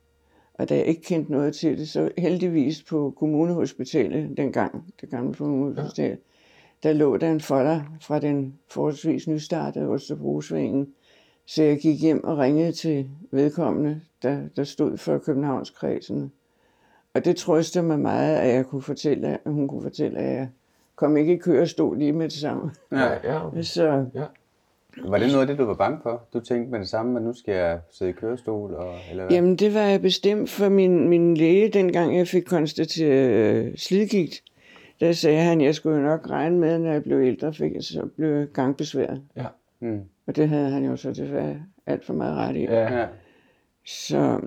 Og 0.53 0.69
da 0.69 0.75
jeg 0.75 0.85
ikke 0.85 1.01
kendte 1.01 1.31
noget 1.31 1.55
til 1.55 1.77
det, 1.77 1.89
så 1.89 2.09
heldigvis 2.17 2.83
på 2.83 3.13
kommunehospitalet 3.17 4.37
dengang, 4.37 4.93
det 5.01 5.09
gamle 5.09 5.33
kommunehospital, 5.33 6.17
der 6.83 6.93
lå 6.93 7.17
der 7.17 7.31
en 7.31 7.41
folder 7.41 7.81
fra 8.01 8.19
den 8.19 8.59
forholdsvis 8.67 9.27
nystartede 9.27 9.87
Osteoporosforening. 9.87 10.89
Så 11.45 11.63
jeg 11.63 11.77
gik 11.77 12.01
hjem 12.01 12.23
og 12.23 12.37
ringede 12.37 12.71
til 12.71 13.09
vedkommende, 13.31 14.01
der, 14.21 14.41
der 14.55 14.63
stod 14.63 14.97
for 14.97 15.17
Københavnskredsen. 15.17 16.31
Og 17.13 17.25
det 17.25 17.35
trøstede 17.35 17.85
mig 17.85 17.99
meget, 17.99 18.35
at 18.35 18.53
jeg 18.53 18.65
kunne 18.65 18.81
fortælle, 18.81 19.27
at 19.27 19.39
hun 19.45 19.67
kunne 19.67 19.81
fortælle, 19.81 20.19
at 20.19 20.35
jeg 20.35 20.49
kom 20.95 21.17
ikke 21.17 21.33
i 21.33 21.37
kørestol 21.37 21.97
lige 21.97 22.13
med 22.13 22.25
det 22.25 22.33
samme. 22.33 22.71
Ja. 22.91 23.33
Ja. 23.33 23.61
Så 23.61 24.05
Var 25.05 25.17
det 25.17 25.27
noget 25.27 25.41
af 25.41 25.47
det, 25.47 25.57
du 25.57 25.65
var 25.65 25.73
bange 25.73 25.99
for? 26.03 26.23
Du 26.33 26.39
tænkte 26.39 26.71
med 26.71 26.79
det 26.79 26.87
samme, 26.87 27.19
at 27.19 27.25
nu 27.25 27.33
skal 27.33 27.53
jeg 27.53 27.79
sidde 27.91 28.11
i 28.11 28.13
kørestol? 28.13 28.73
Og, 28.73 28.95
eller 29.11 29.23
hvad? 29.23 29.35
Jamen, 29.35 29.55
det 29.55 29.73
var 29.73 29.81
jeg 29.81 30.01
bestemt 30.01 30.49
for 30.49 30.69
min, 30.69 31.09
min 31.09 31.37
læge, 31.37 31.69
dengang 31.69 32.17
jeg 32.17 32.27
fik 32.27 32.43
konstateret 32.43 33.29
øh, 33.29 33.77
slidgigt. 33.77 34.43
Der 34.99 35.11
sagde 35.11 35.41
han, 35.41 35.61
at 35.61 35.65
jeg 35.65 35.75
skulle 35.75 35.97
jo 35.97 36.03
nok 36.03 36.29
regne 36.29 36.57
med, 36.57 36.79
når 36.79 36.91
jeg 36.91 37.03
blev 37.03 37.21
ældre, 37.21 37.53
fik 37.53 37.73
jeg 37.73 37.83
så 37.83 38.09
blev 38.15 38.47
gangbesværet. 38.47 39.21
Ja. 39.35 39.45
Mm. 39.79 40.01
Og 40.27 40.35
det 40.35 40.49
havde 40.49 40.69
han 40.69 40.85
jo 40.85 40.95
så 40.95 41.09
desværre 41.09 41.55
alt 41.85 42.05
for 42.05 42.13
meget 42.13 42.37
ret 42.37 42.55
i. 42.55 42.63
Ja. 42.63 42.99
Ja. 42.99 43.05
Så 43.85 44.39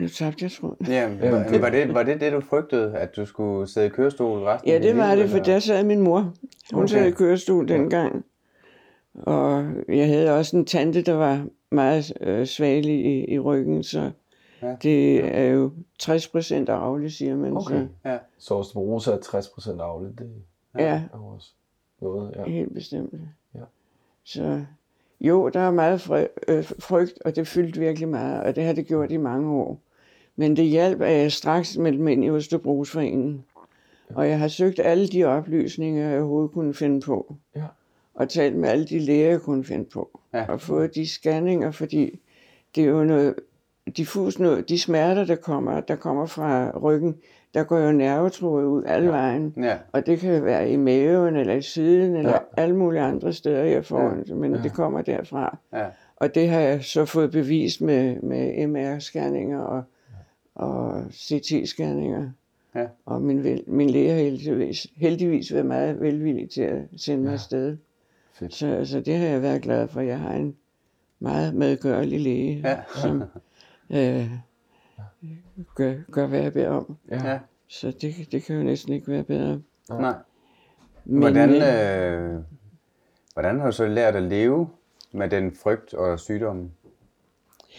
nu 0.00 0.08
tabte 0.08 0.44
jeg 0.44 0.52
tråden. 0.52 0.86
Ja, 0.86 1.08
var, 1.30 1.58
var, 1.58 1.70
det, 1.70 1.94
var 1.94 2.02
det 2.02 2.20
det, 2.20 2.32
du 2.32 2.40
frygtede, 2.40 2.96
at 2.96 3.16
du 3.16 3.26
skulle 3.26 3.66
sidde 3.68 3.86
i 3.86 3.90
kørestol 3.90 4.38
resten 4.42 4.68
Ja, 4.68 4.74
af 4.74 4.80
dit 4.80 4.88
det 4.88 4.96
var 4.98 5.14
det, 5.14 5.30
for 5.30 5.38
der 5.38 5.58
sad 5.58 5.84
min 5.84 6.00
mor. 6.00 6.20
Hun 6.72 6.82
Okay. 6.82 6.88
sad 6.88 7.06
i 7.06 7.10
kørestol 7.10 7.68
dengang. 7.68 8.24
Og 9.14 9.66
jeg 9.88 10.06
havde 10.06 10.38
også 10.38 10.56
en 10.56 10.64
tante, 10.64 11.02
der 11.02 11.12
var 11.14 11.46
meget 11.70 12.12
øh, 12.20 12.46
svagelig 12.46 13.04
i, 13.06 13.24
i 13.34 13.38
ryggen, 13.38 13.82
så 13.82 14.10
Ja. 14.62 14.68
ja. 14.68 14.76
det 14.82 15.24
er 15.38 15.42
jo 15.48 15.70
60 15.98 16.28
procent 16.28 16.68
arveligt, 16.68 17.12
siger 17.12 17.36
man. 17.36 17.56
Okay. 17.56 17.74
Så, 17.80 17.86
Ja. 18.04 18.18
Så 18.38 18.54
osteoporose 18.54 19.12
er 19.12 19.16
60% 19.16 19.80
aflet. 19.82 20.18
Det 20.18 20.30
ja, 20.78 20.84
er 21.12 21.18
jo 21.18 21.26
også 21.26 21.52
noget, 22.00 22.32
ja. 22.36 22.44
helt 22.44 22.74
bestemt. 22.74 23.14
Ja. 23.54 23.60
Så 24.24 24.64
jo, 25.20 25.48
der 25.48 25.60
er 25.60 25.70
meget 25.70 26.10
øh, 26.48 26.64
frygt, 26.78 27.12
og 27.24 27.36
det 27.36 27.46
fyldte 27.48 27.80
virkelig 27.80 28.08
meget, 28.08 28.42
og 28.42 28.56
det 28.56 28.64
har 28.64 28.72
det 28.72 28.86
gjort 28.86 29.10
i 29.12 29.16
mange 29.16 29.50
år. 29.50 29.80
Men 30.40 30.56
det 30.56 30.64
hjalp, 30.64 31.00
at 31.00 31.12
jeg 31.12 31.32
straks 31.32 31.78
meldte 31.78 32.02
mig 32.02 32.12
ind 32.12 32.24
i 32.24 32.30
Østerbrugsforeningen. 32.30 33.44
Og 34.14 34.28
jeg 34.28 34.38
har 34.38 34.48
søgt 34.48 34.80
alle 34.84 35.08
de 35.08 35.24
oplysninger, 35.24 36.08
jeg 36.08 36.18
overhovedet 36.20 36.52
kunne 36.52 36.74
finde 36.74 37.00
på. 37.00 37.34
Ja. 37.56 37.62
Og 38.14 38.28
talt 38.28 38.56
med 38.56 38.68
alle 38.68 38.86
de 38.86 38.98
læger, 38.98 39.28
jeg 39.30 39.40
kunne 39.40 39.64
finde 39.64 39.84
på. 39.84 40.20
Ja. 40.34 40.44
Og 40.48 40.60
fået 40.60 40.94
de 40.94 41.08
scanninger, 41.08 41.70
fordi 41.70 42.20
det 42.74 42.84
er 42.84 42.88
jo 42.88 43.04
noget 43.04 43.34
diffus 43.96 44.38
noget. 44.38 44.68
De 44.68 44.78
smerter, 44.78 45.24
der 45.24 45.36
kommer, 45.36 45.80
der 45.80 45.96
kommer 45.96 46.26
fra 46.26 46.78
ryggen, 46.78 47.16
der 47.54 47.64
går 47.64 47.78
jo 47.78 47.92
nervetråde 47.92 48.66
ud 48.66 48.84
alle 48.84 49.06
ja. 49.06 49.12
vejen. 49.16 49.54
Ja. 49.56 49.76
Og 49.92 50.06
det 50.06 50.18
kan 50.20 50.44
være 50.44 50.70
i 50.70 50.76
maven, 50.76 51.36
eller 51.36 51.54
i 51.54 51.62
siden, 51.62 52.16
eller 52.16 52.30
Ja. 52.30 52.36
ja. 52.56 52.62
alle 52.62 52.76
mulige 52.76 53.02
andre 53.02 53.32
steder, 53.32 53.62
jeg 53.64 53.84
får 53.84 54.00
Ja. 54.02 54.10
ja. 54.28 54.34
men 54.34 54.54
ja. 54.54 54.62
det 54.62 54.72
kommer 54.72 55.02
derfra. 55.02 55.58
Ja. 55.72 55.86
Og 56.16 56.34
det 56.34 56.48
har 56.48 56.60
jeg 56.60 56.84
så 56.84 57.04
fået 57.04 57.30
bevist 57.30 57.80
med, 57.80 58.20
med 58.22 58.66
MR-scanninger 58.66 59.58
og, 59.58 59.82
og 60.58 61.02
CT-scanninger. 61.10 62.30
Ja. 62.74 62.86
Og 63.06 63.22
min, 63.22 63.44
vel- 63.44 63.64
min 63.66 63.90
læge 63.90 64.10
har 64.10 64.16
heldigvis, 64.16 64.86
heldigvis 64.96 65.52
været 65.52 65.66
meget 65.66 66.00
velvillig 66.00 66.50
til 66.50 66.62
at 66.62 66.82
sende 66.96 67.22
mig 67.22 67.28
Ja. 67.28 67.32
afsted. 67.34 67.76
Fedt. 68.32 68.54
Så, 68.54 68.84
så 68.84 69.00
det 69.00 69.16
har 69.16 69.26
jeg 69.26 69.42
været 69.42 69.62
glad 69.62 69.88
for. 69.88 70.00
Jeg 70.00 70.18
har 70.18 70.32
en 70.34 70.56
meget 71.20 71.54
medgørlig 71.54 72.20
læge, 72.20 72.60
Ja. 72.64 72.78
som 73.02 73.22
øh, 73.90 74.30
gør, 75.74 75.94
gør, 76.10 76.26
hvad 76.26 76.40
jeg 76.40 76.52
beder 76.52 76.68
om. 76.68 76.96
Ja. 77.10 77.30
Ja. 77.30 77.38
Så 77.68 77.90
det, 77.90 78.14
det 78.32 78.42
kan 78.42 78.56
jo 78.56 78.62
næsten 78.62 78.92
ikke 78.92 79.08
være 79.12 79.24
bedre. 79.24 79.60
Nej. 79.90 80.14
Men, 81.04 81.18
Hvordan, 81.20 81.50
øh, 81.50 82.34
øh, 82.34 82.40
hvordan 83.32 83.58
har 83.60 83.66
du 83.66 83.72
så 83.72 83.86
lært 83.86 84.16
at 84.16 84.22
leve 84.22 84.68
med 85.12 85.28
den 85.28 85.52
frygt 85.52 85.94
og 85.94 86.20
sygdommen? 86.20 86.72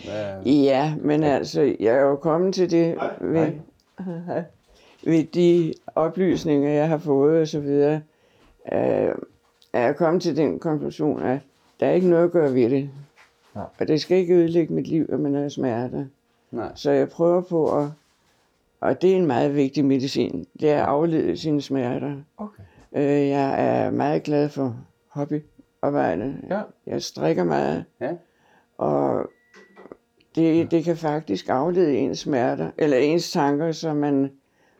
Hvad, 0.06 0.44
Ja, 0.46 0.96
men 1.01 1.24
altså, 1.24 1.75
jeg 1.79 1.96
er 1.96 2.01
jo 2.01 2.15
kommet 2.15 2.53
til 2.53 2.72
det 2.72 2.98
ved, 3.22 3.51
ved 5.03 5.24
de 5.24 5.74
oplysninger, 5.96 6.70
jeg 6.70 6.88
har 6.88 6.98
fået 6.98 7.41
og 7.41 7.48
så 7.48 7.60
videre, 7.60 8.01
øh, 8.74 9.15
er 9.74 9.82
jeg 9.82 9.96
kommet 9.96 10.22
til 10.22 10.38
den 10.38 10.60
konklusion, 10.60 11.22
at 11.22 11.39
der 11.79 11.88
er 11.88 11.91
ikke 11.91 12.10
noget 12.10 12.24
at 12.24 12.32
gøre 12.32 12.53
ved 12.53 12.70
det. 12.70 12.89
Nej. 13.56 13.65
Og 13.79 13.88
det 13.88 14.01
skal 14.01 14.18
ikke 14.18 14.34
ødelægge 14.34 14.74
mit 14.74 14.88
liv, 14.88 15.06
at 15.12 15.20
man 15.20 15.34
har 15.34 15.50
smerter. 15.50 16.06
nej. 16.51 16.72
Så 16.75 16.91
jeg 16.91 17.10
prøver 17.10 17.41
på 17.41 17.77
at, 17.77 17.88
og 18.82 19.01
det 19.01 19.12
er 19.12 19.15
en 19.15 19.25
meget 19.25 19.56
vigtig 19.56 19.86
medicin, 19.86 20.46
det 20.60 20.70
er 20.70 20.82
at 20.82 20.88
aflede 20.88 21.38
sine 21.38 21.62
smerter. 21.62 22.15
Okay. 22.38 22.63
Øh, 22.96 23.27
jeg 23.27 23.65
er 23.68 23.91
meget 23.91 24.24
glad 24.24 24.50
for 24.50 24.75
hobbyarbejde. 25.10 26.36
Ja. 26.50 26.62
Jeg 26.88 27.01
strikker 27.03 27.44
meget. 27.44 27.86
Ja. 28.01 28.12
Og 28.77 29.29
det, 30.36 30.71
det 30.71 30.83
kan 30.83 30.98
faktisk 30.98 31.50
aflede 31.50 31.98
ens 31.98 32.19
smerter, 32.19 32.71
eller 32.77 32.98
ens 32.98 33.31
tanker, 33.31 33.71
så 33.71 33.93
man, 33.93 34.31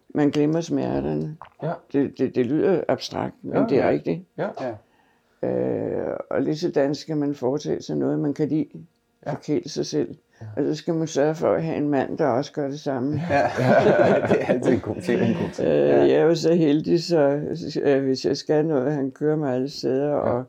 man 0.10 0.30
glemmer 0.30 0.62
smerterne. 0.62 1.38
Ja. 1.64 1.72
Det, 1.94 2.18
det, 2.18 2.36
det 2.36 2.46
lyder 2.46 2.84
abstrakt, 2.88 3.36
men 3.42 3.54
Ja, 3.58 3.66
det 3.70 3.78
er 3.78 3.86
ja. 3.86 3.90
rigtigt. 3.90 4.22
Ja. 4.38 4.48
Ja. 4.62 4.74
Øh, 5.50 6.18
og 6.30 6.42
lige 6.42 6.58
sådan 6.58 6.96
skal 6.96 7.18
man 7.18 7.36
foretage 7.36 7.82
sig 7.82 7.96
noget, 7.98 8.20
man 8.20 8.34
kan 8.34 8.48
lide. 8.48 8.68
Ja. 9.26 9.32
Forkæle 9.32 9.70
sig 9.70 9.86
selv. 9.86 10.16
Og 10.58 10.64
så 10.64 10.76
skal 10.76 10.94
man 10.94 11.08
sørge 11.08 11.36
for 11.36 11.54
at 11.54 11.64
have 11.64 11.78
en 11.78 11.90
mand, 11.90 12.18
der 12.18 12.28
også 12.28 12.54
gør 12.54 12.68
det 12.68 12.80
samme. 12.80 13.22
Ja. 13.30 13.42
det 14.30 14.42
er 14.42 14.46
altid 14.48 14.74
en 14.74 14.80
god 14.80 15.02
ting. 15.02 15.22
En 15.22 15.34
god 15.34 15.50
ting. 15.54 15.68
Øh, 15.68 15.88
jeg 15.88 16.12
er 16.12 16.24
jo 16.24 16.36
så 16.36 16.54
heldig, 16.56 17.04
så 17.04 17.42
øh, 17.84 18.04
hvis 18.04 18.26
jeg 18.26 18.38
skal 18.38 18.66
noget, 18.66 18.94
han 18.94 19.12
kører 19.12 19.36
mig 19.36 19.54
alle 19.56 19.70
steder, 19.70 20.14
og 20.14 20.44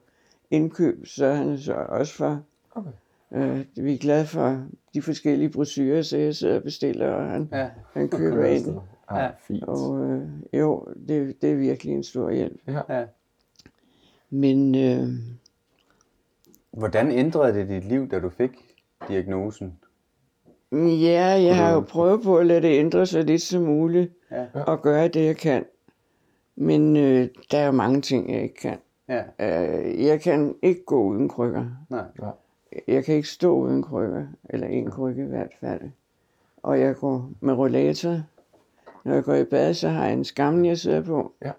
indkøb, 0.51 1.07
så 1.07 1.27
er 1.27 1.35
han 1.35 1.59
så 1.59 1.75
også 1.89 2.15
for. 2.15 2.41
Okay. 2.75 2.91
Øh, 3.35 3.65
vi 3.77 3.95
er 3.95 3.99
glade 3.99 4.27
for 4.27 4.63
de 4.95 5.03
forskellige 5.03 5.51
brochurer, 5.51 6.03
så 6.03 6.17
jeg 6.19 6.35
sidder 6.35 6.57
og 6.57 6.63
bestiller, 6.63 7.07
og 7.11 7.31
han, 7.31 7.49
Ja. 7.53 7.69
han 7.93 8.09
køber 8.09 8.45
ind. 8.45 8.67
Ja, 9.11 9.19
Ja. 9.23 9.31
fint. 9.41 9.65
Og 9.65 10.05
øh, 10.11 10.29
jo, 10.53 10.87
det, 11.09 11.43
det 11.43 11.51
er 11.53 11.57
virkelig 11.57 11.95
en 11.95 12.03
stor 12.05 12.31
hjælp. 12.31 12.61
Ja. 12.69 13.05
Men 14.31 14.75
øh, 14.75 15.09
Hvordan 16.73 17.11
ændrede 17.11 17.55
det 17.55 17.69
dit 17.69 17.85
liv, 17.85 18.09
da 18.09 18.21
du 18.21 18.29
fik 18.31 18.51
diagnosen? 19.09 19.79
ja, 20.73 21.25
jeg 21.43 21.57
har 21.57 21.73
jo 21.75 21.81
prøvet 21.81 22.23
på 22.23 22.39
at 22.39 22.47
lade 22.47 22.63
det 22.63 22.79
ændre 22.79 23.07
sig 23.07 23.25
lidt 23.25 23.43
som 23.43 23.63
muligt, 23.63 24.13
Ja. 24.31 24.47
og 24.67 24.83
gøre 24.83 25.09
det, 25.09 25.25
jeg 25.25 25.37
kan. 25.37 25.65
Men 26.57 26.97
øh, 26.97 27.29
der 27.51 27.59
er 27.59 27.67
jo 27.67 27.73
mange 27.73 28.01
ting, 28.01 28.33
jeg 28.33 28.43
ikke 28.43 28.55
kan. 28.55 28.79
Ja. 29.09 29.23
Øh, 29.41 30.05
jeg 30.05 30.21
kan 30.21 30.55
ikke 30.63 30.85
gå 30.85 31.03
uden 31.03 31.29
krykker. 31.29 31.67
Nej. 31.91 32.05
Jeg 32.89 33.05
kan 33.05 33.15
ikke 33.15 33.29
stå 33.29 33.55
uden 33.55 33.83
krykker, 33.83 34.27
eller 34.51 34.67
en 34.67 34.91
krykke 34.91 35.23
i 35.23 35.27
hvert 35.27 35.53
fald. 35.61 35.81
Og 36.63 36.81
jeg 36.81 36.97
går 36.97 37.31
med 37.41 37.55
rollator. 37.55 38.21
Når 39.05 39.15
jeg 39.15 39.25
går 39.25 39.35
i 39.35 39.45
bad, 39.45 39.75
så 39.75 39.89
har 39.89 40.05
jeg 40.05 40.13
en 40.13 40.25
skamme, 40.25 40.67
jeg 40.69 40.79
sidder 40.79 41.01
på. 41.03 41.33
Ja. 41.45 41.51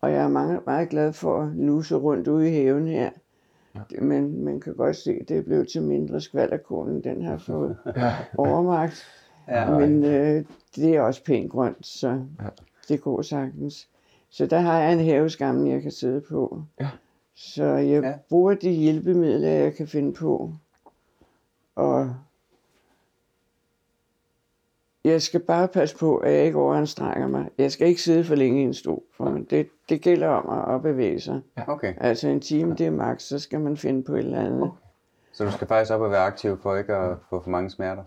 Og 0.00 0.12
jeg 0.12 0.24
er 0.24 0.28
meget, 0.28 0.60
meget 0.66 0.88
glad 0.88 1.12
for 1.12 1.40
at 1.42 1.56
nuse 1.56 1.96
rundt 1.96 2.28
ude 2.28 2.48
i 2.48 2.52
haven 2.52 2.88
her. 2.88 3.10
Ja. 3.74 3.80
Men 4.00 4.44
man 4.44 4.60
kan 4.60 4.74
godt 4.74 4.96
se, 4.96 5.12
at 5.20 5.28
det 5.28 5.38
er 5.38 5.42
blevet 5.42 5.68
til 5.68 5.82
mindre 5.82 6.20
skvalderkålen, 6.20 7.04
den 7.04 7.22
har 7.22 7.38
fået 7.38 7.76
Ja. 7.96 8.12
overmagt. 8.38 9.06
Ja. 9.48 9.78
Men 9.78 10.04
øh, 10.04 10.44
det 10.76 10.96
er 10.96 11.00
også 11.00 11.24
pænt 11.24 11.50
grønt, 11.50 11.86
så 11.86 12.08
Ja. 12.40 12.48
det 12.88 13.00
går 13.00 13.22
sagtens. 13.22 13.88
Så 14.30 14.46
der 14.46 14.58
har 14.60 14.78
jeg 14.80 14.92
en 14.92 14.98
haveskamme, 15.04 15.70
jeg 15.70 15.82
kan 15.82 15.90
sidde 15.90 16.20
på. 16.20 16.62
Ja. 16.80 16.88
Så 17.44 17.64
jeg 17.64 18.02
Ja. 18.02 18.08
ja. 18.08 18.14
bruger 18.28 18.54
de 18.54 18.70
hjælpemidler, 18.70 19.48
jeg 19.48 19.74
kan 19.74 19.86
finde 19.88 20.12
på. 20.12 20.52
Og 21.74 22.14
jeg 25.04 25.22
skal 25.22 25.40
bare 25.40 25.68
passe 25.68 25.96
på, 25.96 26.16
at 26.16 26.32
jeg 26.32 26.44
ikke 26.44 26.58
overanstrenger 26.58 27.28
mig. 27.28 27.48
Jeg 27.58 27.72
skal 27.72 27.88
ikke 27.88 28.02
sidde 28.02 28.24
for 28.24 28.34
længe 28.34 28.60
i 28.60 28.64
en 28.64 28.74
stol, 28.74 29.02
for 29.16 29.24
det, 29.50 29.68
det 29.88 30.00
gælder 30.02 30.28
om 30.28 30.74
at 30.74 30.82
bevæge 30.82 31.20
sig. 31.20 31.40
Okay. 31.66 31.94
Altså 32.00 32.28
en 32.28 32.40
time, 32.40 32.74
det 32.74 32.86
er 32.86 32.90
maks, 32.90 33.24
så 33.24 33.38
skal 33.38 33.60
man 33.60 33.76
finde 33.76 34.02
på 34.02 34.12
et 34.12 34.18
eller 34.18 34.40
andet. 34.40 34.70
Så 35.32 35.44
du 35.44 35.50
skal 35.50 35.68
faktisk 35.68 35.92
op 35.92 36.00
og 36.00 36.10
være 36.10 36.24
aktiv 36.24 36.58
for 36.62 36.76
ikke 36.76 36.94
at 36.94 37.16
få 37.30 37.42
for 37.42 37.50
mange 37.50 37.70
smerter? 37.70 38.02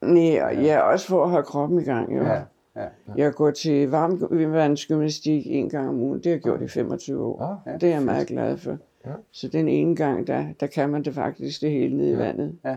Nej, 0.00 0.42
og 0.42 0.56
ja, 0.56 0.80
også 0.80 1.06
for 1.06 1.24
at 1.24 1.30
have 1.30 1.42
kroppen 1.42 1.80
i 1.80 1.84
gang. 1.84 2.16
Jo. 2.16 2.22
Ja. 2.22 2.42
Ja. 2.76 2.86
Jeg 3.16 3.32
går 3.34 3.50
til 3.50 3.90
varmvandsgymnastik 3.90 5.46
en 5.46 5.68
gang 5.68 5.88
om 5.88 6.00
ugen. 6.00 6.16
Det 6.18 6.26
har 6.26 6.32
jeg 6.32 6.40
gjort 6.42 6.62
i 6.62 6.68
25 6.68 7.24
år. 7.24 7.62
Ja, 7.66 7.72
Det 7.72 7.82
er 7.82 7.88
jeg 7.94 8.02
meget 8.02 8.26
glad 8.28 8.56
for. 8.56 8.78
Ja. 9.06 9.10
Så 9.30 9.48
den 9.48 9.68
ene 9.68 9.96
gang, 9.96 10.26
der, 10.26 10.46
der 10.60 10.66
kan 10.66 10.90
man 10.90 11.02
det 11.04 11.14
faktisk 11.14 11.60
det 11.60 11.70
hele 11.70 11.96
nede 11.96 12.10
i 12.10 12.18
vandet. 12.18 12.58
Ja. 12.64 12.76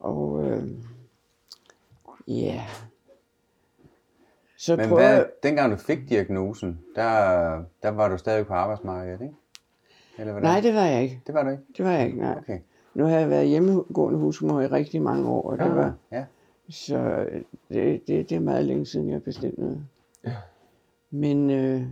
Og 0.00 0.44
øh, 0.44 0.62
ja. 2.28 2.60
Så 4.56 4.76
Men 4.76 4.88
prøver 4.88 5.02
hvad, 5.02 5.24
dengang 5.42 5.72
du 5.72 5.76
fik 5.76 5.98
diagnosen, 6.08 6.80
der, 6.96 7.62
der 7.82 7.88
var 7.88 8.08
du 8.08 8.18
stadig 8.18 8.46
på 8.46 8.54
arbejdsmarkedet, 8.54 9.20
ikke? 9.20 9.34
Eller 10.18 10.32
hvordan? 10.32 10.48
Nej, 10.50 10.60
det 10.60 10.74
var 10.74 10.84
jeg 10.84 11.02
ikke. 11.02 11.20
det 11.26 11.34
var 11.34 11.42
du 11.42 11.50
ikke? 11.50 11.62
Det 11.76 11.84
var 11.84 11.90
jeg 11.92 12.06
ikke, 12.06 12.18
nej. 12.18 12.34
Okay. 12.38 12.58
Nu 12.94 13.04
har 13.04 13.18
jeg 13.18 13.30
været 13.30 13.48
hjemmegående 13.48 14.18
husmor 14.18 14.60
i 14.60 14.66
rigtig 14.66 15.02
mange 15.02 15.28
år, 15.28 15.50
og 15.50 15.58
det 15.58 15.64
Ja. 15.64 15.70
var... 15.70 15.94
Ja. 16.12 16.24
Så 16.72 17.26
det, 17.68 18.08
det, 18.08 18.30
det 18.30 18.32
er 18.36 18.40
meget 18.40 18.64
længe 18.64 18.86
siden, 18.86 19.10
jeg 19.10 19.22
bestilte 19.22 19.60
noget. 19.60 19.84
Ja. 20.24 20.32
Men 21.10 21.50
øh, 21.50 21.82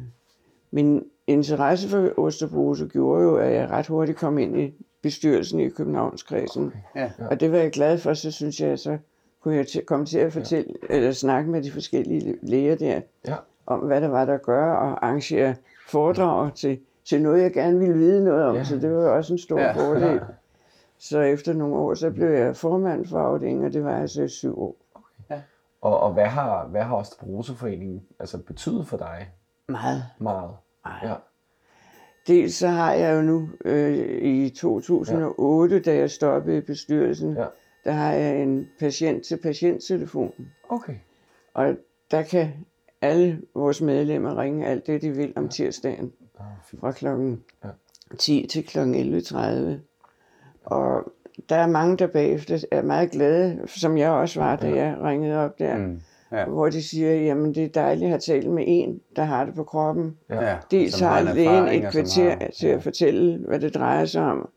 min 0.70 1.04
interesse 1.26 1.88
for 1.88 2.10
osteoporose 2.16 2.86
gjorde 2.88 3.22
jo, 3.22 3.36
at 3.36 3.52
jeg 3.52 3.70
ret 3.70 3.86
hurtigt 3.86 4.18
kom 4.18 4.38
ind 4.38 4.60
i 4.60 4.74
bestyrelsen 5.02 5.60
i 5.60 5.68
Københavnskredsen. 5.68 6.72
Ja. 6.96 7.10
Og 7.30 7.40
det 7.40 7.52
var 7.52 7.58
jeg 7.58 7.70
glad 7.70 7.98
for, 7.98 8.14
så 8.14 8.30
synes 8.30 8.60
jeg, 8.60 8.78
så 8.78 8.98
kunne 9.40 9.56
jeg 9.56 9.66
til, 9.66 9.84
komme 9.84 10.06
til 10.06 10.18
at 10.18 10.32
fortælle, 10.32 10.74
ja. 10.90 10.96
eller 10.96 11.12
snakke 11.12 11.50
med 11.50 11.62
de 11.62 11.70
forskellige 11.70 12.36
læger 12.42 12.74
der, 12.76 13.00
Ja. 13.28 13.36
om 13.66 13.78
hvad 13.80 14.00
der 14.00 14.08
var 14.08 14.24
der 14.24 14.34
at 14.34 14.42
gøre, 14.42 14.78
og 14.78 15.06
arrangere 15.06 15.54
foredrag 15.88 16.54
til, 16.54 16.78
til 17.04 17.22
noget, 17.22 17.42
jeg 17.42 17.52
gerne 17.52 17.78
ville 17.78 17.94
vide 17.94 18.24
noget 18.24 18.44
om. 18.44 18.54
Ja. 18.54 18.58
Ja. 18.58 18.64
Så 18.64 18.76
det 18.76 18.90
var 18.90 19.02
jo 19.02 19.16
også 19.16 19.32
en 19.32 19.38
stor 19.38 19.58
Ja. 19.60 19.66
ja. 19.66 19.72
fordel. 19.88 20.20
Så 21.00 21.20
efter 21.20 21.52
nogle 21.52 21.76
år, 21.76 21.94
så 21.94 22.10
blev 22.10 22.28
jeg 22.30 22.56
formand 22.56 23.06
for 23.06 23.18
afdelingen, 23.18 23.64
og 23.64 23.72
det 23.72 23.84
var 23.84 23.98
altså 24.00 24.22
i 24.22 24.28
syv 24.28 24.58
år. 24.62 24.76
Og, 25.82 26.00
og 26.00 26.12
hvad 26.12 26.26
har, 26.26 26.66
hvad 26.66 26.82
har 26.82 26.96
Osteoporoseforeningen 26.96 28.02
altså 28.18 28.38
betydet 28.38 28.86
for 28.86 28.96
dig? 28.96 29.30
Meget. 29.68 30.02
Meget. 30.18 30.50
Ja. 31.02 31.14
Dels 32.26 32.54
så 32.54 32.68
har 32.68 32.92
jeg 32.92 33.16
jo 33.16 33.22
nu 33.22 33.48
øh, 33.64 34.22
i 34.22 34.50
2008, 34.50 35.74
ja. 35.76 35.80
da 35.82 35.94
jeg 35.96 36.10
stoppede 36.10 36.58
i 36.58 36.60
bestyrelsen, 36.60 37.34
Ja. 37.34 37.46
der 37.84 37.92
har 37.92 38.12
jeg 38.12 38.42
en 38.42 38.68
patient-til-patient-telefon. 38.80 40.32
Okay. 40.68 40.94
Og 41.54 41.76
der 42.10 42.22
kan 42.22 42.52
alle 43.02 43.42
vores 43.54 43.80
medlemmer 43.82 44.38
ringe 44.38 44.66
alt 44.66 44.86
det, 44.86 45.02
de 45.02 45.10
vil 45.10 45.32
om 45.36 45.48
tirsdagen 45.48 46.12
Ah, 46.40 46.46
fint. 46.64 46.80
fra 46.80 46.92
klokken 46.92 47.44
Ja. 47.64 47.68
10 48.18 48.46
til 48.50 48.66
klokken 48.66 48.94
11.30. 48.94 49.80
Og 50.70 51.12
der 51.48 51.56
er 51.56 51.66
mange, 51.66 51.96
der 51.96 52.06
bagefter 52.06 52.64
er 52.70 52.82
meget 52.82 53.10
glade, 53.10 53.60
som 53.66 53.98
jeg 53.98 54.10
også 54.10 54.40
var, 54.40 54.56
da 54.56 54.74
jeg 54.74 54.96
ringede 55.02 55.36
op 55.44 55.58
der, 55.58 55.78
Mm. 55.78 56.00
Ja. 56.32 56.44
hvor 56.44 56.68
de 56.68 56.82
siger, 56.82 57.14
jamen 57.14 57.54
det 57.54 57.64
er 57.64 57.68
dejligt 57.68 58.04
at 58.04 58.10
have 58.10 58.18
talt 58.20 58.50
med 58.50 58.64
en, 58.66 59.00
der 59.16 59.22
har 59.22 59.44
det 59.44 59.54
på 59.54 59.64
kroppen. 59.64 60.16
ja. 60.30 60.56
Dels 60.70 60.94
som 60.94 61.08
har 61.08 61.20
en 61.20 61.36
lægen 61.36 61.68
et 61.84 61.92
kvarter 61.92 62.30
har- 62.30 62.48
til 62.58 62.66
at 62.68 62.82
fortælle, 62.82 63.38
hvad 63.48 63.60
det 63.60 63.74
drejer 63.74 64.04
sig 64.04 64.22
om. 64.22 64.48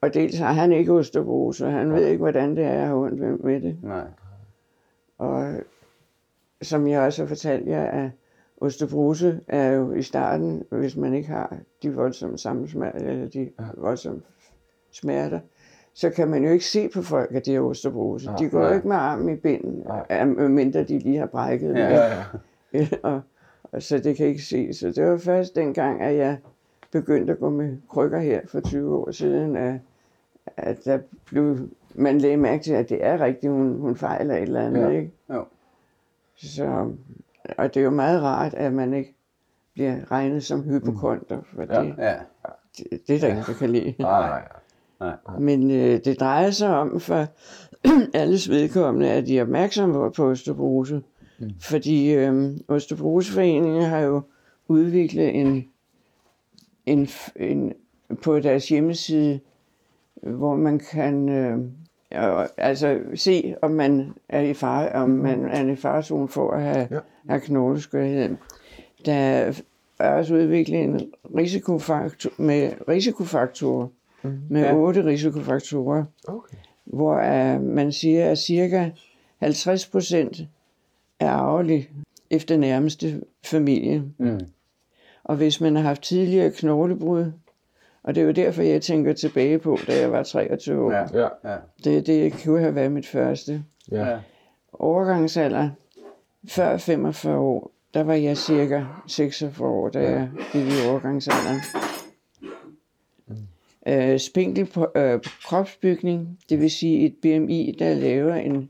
Og 0.00 0.14
dels 0.14 0.38
har 0.38 0.52
han 0.52 0.72
ikke 0.72 0.92
osteoporose, 0.92 1.66
og 1.66 1.72
han 1.72 1.92
ved 1.92 2.06
ikke, 2.06 2.18
hvordan 2.18 2.56
det 2.56 2.64
er 2.64 2.70
at 2.70 2.86
have 2.86 2.98
ondt 3.04 3.44
med- 3.44 3.60
det. 3.60 3.78
Nej. 3.82 4.04
Og 5.18 5.52
som 6.62 6.86
jeg 6.88 7.00
også 7.00 7.22
har 7.22 7.28
fortalt 7.28 7.68
jer, 7.68 7.84
at 7.84 8.10
osteoporose 8.56 9.40
er 9.48 9.70
jo 9.72 9.92
i 9.92 10.02
starten, 10.02 10.62
hvis 10.70 10.96
man 10.96 11.14
ikke 11.14 11.28
har 11.28 11.56
de 11.82 11.94
voldsomme 11.94 12.38
sammensmerter, 12.38 12.98
eller 12.98 13.28
de 13.28 13.50
voldsomme 13.76 14.20
f- 14.38 14.49
smerter, 14.92 15.40
så 15.94 16.10
kan 16.10 16.28
man 16.28 16.44
jo 16.44 16.50
ikke 16.50 16.64
se 16.64 16.88
på 16.88 17.02
folk, 17.02 17.34
at 17.34 17.46
de 17.46 17.54
har 17.54 17.60
osteoporose. 17.60 18.26
Nej, 18.26 18.36
De 18.36 18.48
går 18.50 18.58
jo 18.60 18.64
nej. 18.66 18.74
ikke 18.76 18.88
med 18.88 18.96
armen 18.96 19.28
i 19.34 19.36
binden, 19.36 19.82
Nej. 19.86 20.24
medmindre 20.24 20.82
de 20.82 20.98
lige 20.98 21.18
har 21.18 21.26
brækket 21.26 21.74
Ja. 21.74 21.88
Ja, 21.88 22.24
ja. 22.74 22.86
og, 23.02 23.20
og 23.62 23.82
så 23.82 23.98
det 23.98 24.16
kan 24.16 24.26
ikke 24.26 24.42
se. 24.42 24.72
Så 24.74 24.90
det 24.90 25.04
var 25.04 25.18
først 25.18 25.56
dengang, 25.56 26.00
at 26.02 26.16
jeg 26.16 26.36
begyndte 26.92 27.32
at 27.32 27.38
gå 27.38 27.50
med 27.50 27.76
krykker 27.88 28.18
her 28.18 28.40
for 28.48 28.60
20 28.60 28.96
år 28.96 29.10
siden, 29.10 29.56
at, 29.56 29.74
at 30.56 30.84
der 30.84 30.98
blev, 31.26 31.68
man 31.94 32.18
lagde 32.18 32.36
mærke 32.36 32.62
til, 32.64 32.72
at 32.72 32.88
det 32.88 33.04
er 33.06 33.20
rigtigt, 33.20 33.52
hun, 33.52 33.80
hun 33.80 33.96
fejler 33.96 34.34
et 34.36 34.42
eller 34.42 34.60
andet. 34.66 34.80
Ja. 34.82 34.88
Ikke? 34.88 35.12
Jo. 35.32 35.44
Så, 36.36 36.90
og 37.58 37.74
det 37.74 37.80
er 37.80 37.84
jo 37.84 37.90
meget 37.90 38.22
rart, 38.22 38.54
at 38.54 38.72
man 38.72 38.94
ikke 38.94 39.14
bliver 39.74 39.96
regnet 40.10 40.44
som 40.44 40.62
hypokonter, 40.62 41.38
for 41.54 41.62
Ja. 41.74 41.80
det, 41.82 41.94
Ja. 41.98 42.14
det, 42.78 43.00
det 43.08 43.16
er 43.16 43.20
der 43.20 43.28
ingen, 43.28 43.44
der 43.46 43.54
kan 43.54 43.70
lide. 43.70 43.94
Nej, 43.98 44.42
nej. 45.00 45.38
Men 45.38 45.70
øh, 45.70 46.00
det 46.04 46.20
drejer 46.20 46.50
sig 46.50 46.76
om 46.76 47.00
for 47.00 47.26
alles 48.14 48.50
vedkommende, 48.50 49.10
at 49.10 49.26
de 49.26 49.38
er 49.38 49.42
opmærksomme 49.42 50.12
på 50.12 50.24
osteoporose. 50.24 51.02
Mm. 51.38 51.50
Fordi 51.60 52.12
øh, 52.12 52.50
Osteoporoseforeningen 52.68 53.82
har 53.82 54.00
jo 54.00 54.22
udviklet 54.68 55.34
en 55.34 55.64
en, 56.86 57.08
en, 57.36 57.72
på 58.22 58.40
deres 58.40 58.68
hjemmeside, 58.68 59.40
hvor 60.22 60.56
man 60.56 60.78
kan 60.78 61.28
øh, 61.28 61.58
altså 62.56 63.00
se, 63.14 63.54
om 63.62 63.70
man 63.70 64.12
er 64.28 64.40
i 64.40 64.54
fare, 64.54 64.92
om 64.92 65.10
man 65.10 65.44
er 65.44 65.72
i 65.72 65.76
farezone 65.76 66.28
for 66.28 66.50
at 66.50 66.62
have, 66.62 66.88
ja. 66.90 66.98
have 67.28 67.40
knogleskørhed. 67.40 68.36
Der 69.06 69.14
er 69.98 70.12
også 70.12 70.34
udviklet 70.34 70.80
en 70.80 71.12
risikofaktor, 71.36 72.30
med 72.38 72.72
risikofaktorer, 72.88 73.88
Mhm. 74.22 74.38
med 74.50 74.62
Ja. 74.62 74.74
otte 74.74 75.04
risikofaktorer, 75.04 76.04
Okay. 76.28 76.56
hvor 76.84 77.14
uh, 77.14 77.62
man 77.62 77.92
siger, 77.92 78.30
at 78.30 78.38
cirka 78.38 78.90
50 79.38 79.86
procent 79.86 80.36
er 81.20 81.30
arvelig 81.30 81.90
efter 82.30 82.56
nærmeste 82.56 83.22
familie. 83.44 84.02
Mm. 84.18 84.40
Og 85.24 85.36
hvis 85.36 85.60
man 85.60 85.76
har 85.76 85.82
haft 85.82 86.02
tidligere 86.02 86.50
knoglebrud, 86.50 87.32
og 88.02 88.14
det 88.14 88.20
er 88.20 88.24
jo 88.24 88.32
derfor, 88.32 88.62
jeg 88.62 88.82
tænker 88.82 89.12
tilbage 89.12 89.58
på, 89.58 89.78
da 89.86 90.00
jeg 90.00 90.12
var 90.12 90.22
23 90.22 90.84
år. 90.84 90.92
Ja. 90.92 91.22
Ja. 91.22 91.28
Ja. 91.52 91.56
Det, 91.84 92.06
det 92.06 92.42
kunne 92.44 92.60
have 92.60 92.74
været 92.74 92.92
mit 92.92 93.06
første. 93.06 93.64
Ja. 93.90 94.08
Ja. 94.08 94.18
Overgangsalder, 94.72 95.70
før 96.48 96.76
45 96.76 97.38
år, 97.38 97.70
der 97.94 98.02
var 98.02 98.14
jeg 98.14 98.36
cirka 98.36 98.84
46 99.06 99.68
år, 99.68 99.88
da 99.88 99.98
jeg 100.10 100.28
gik 100.52 100.62
i 100.66 100.88
overgangsalderen. 100.90 101.60
Øh, 103.90 104.18
spinkel 104.18 104.66
på, 104.66 104.86
øh, 104.96 105.20
kropsbygning, 105.44 106.38
det 106.48 106.60
vil 106.60 106.70
sige 106.70 107.06
et 107.06 107.14
BMI, 107.22 107.76
der 107.78 107.86
er 107.86 107.94
lavere 107.94 108.44
end 108.44 108.68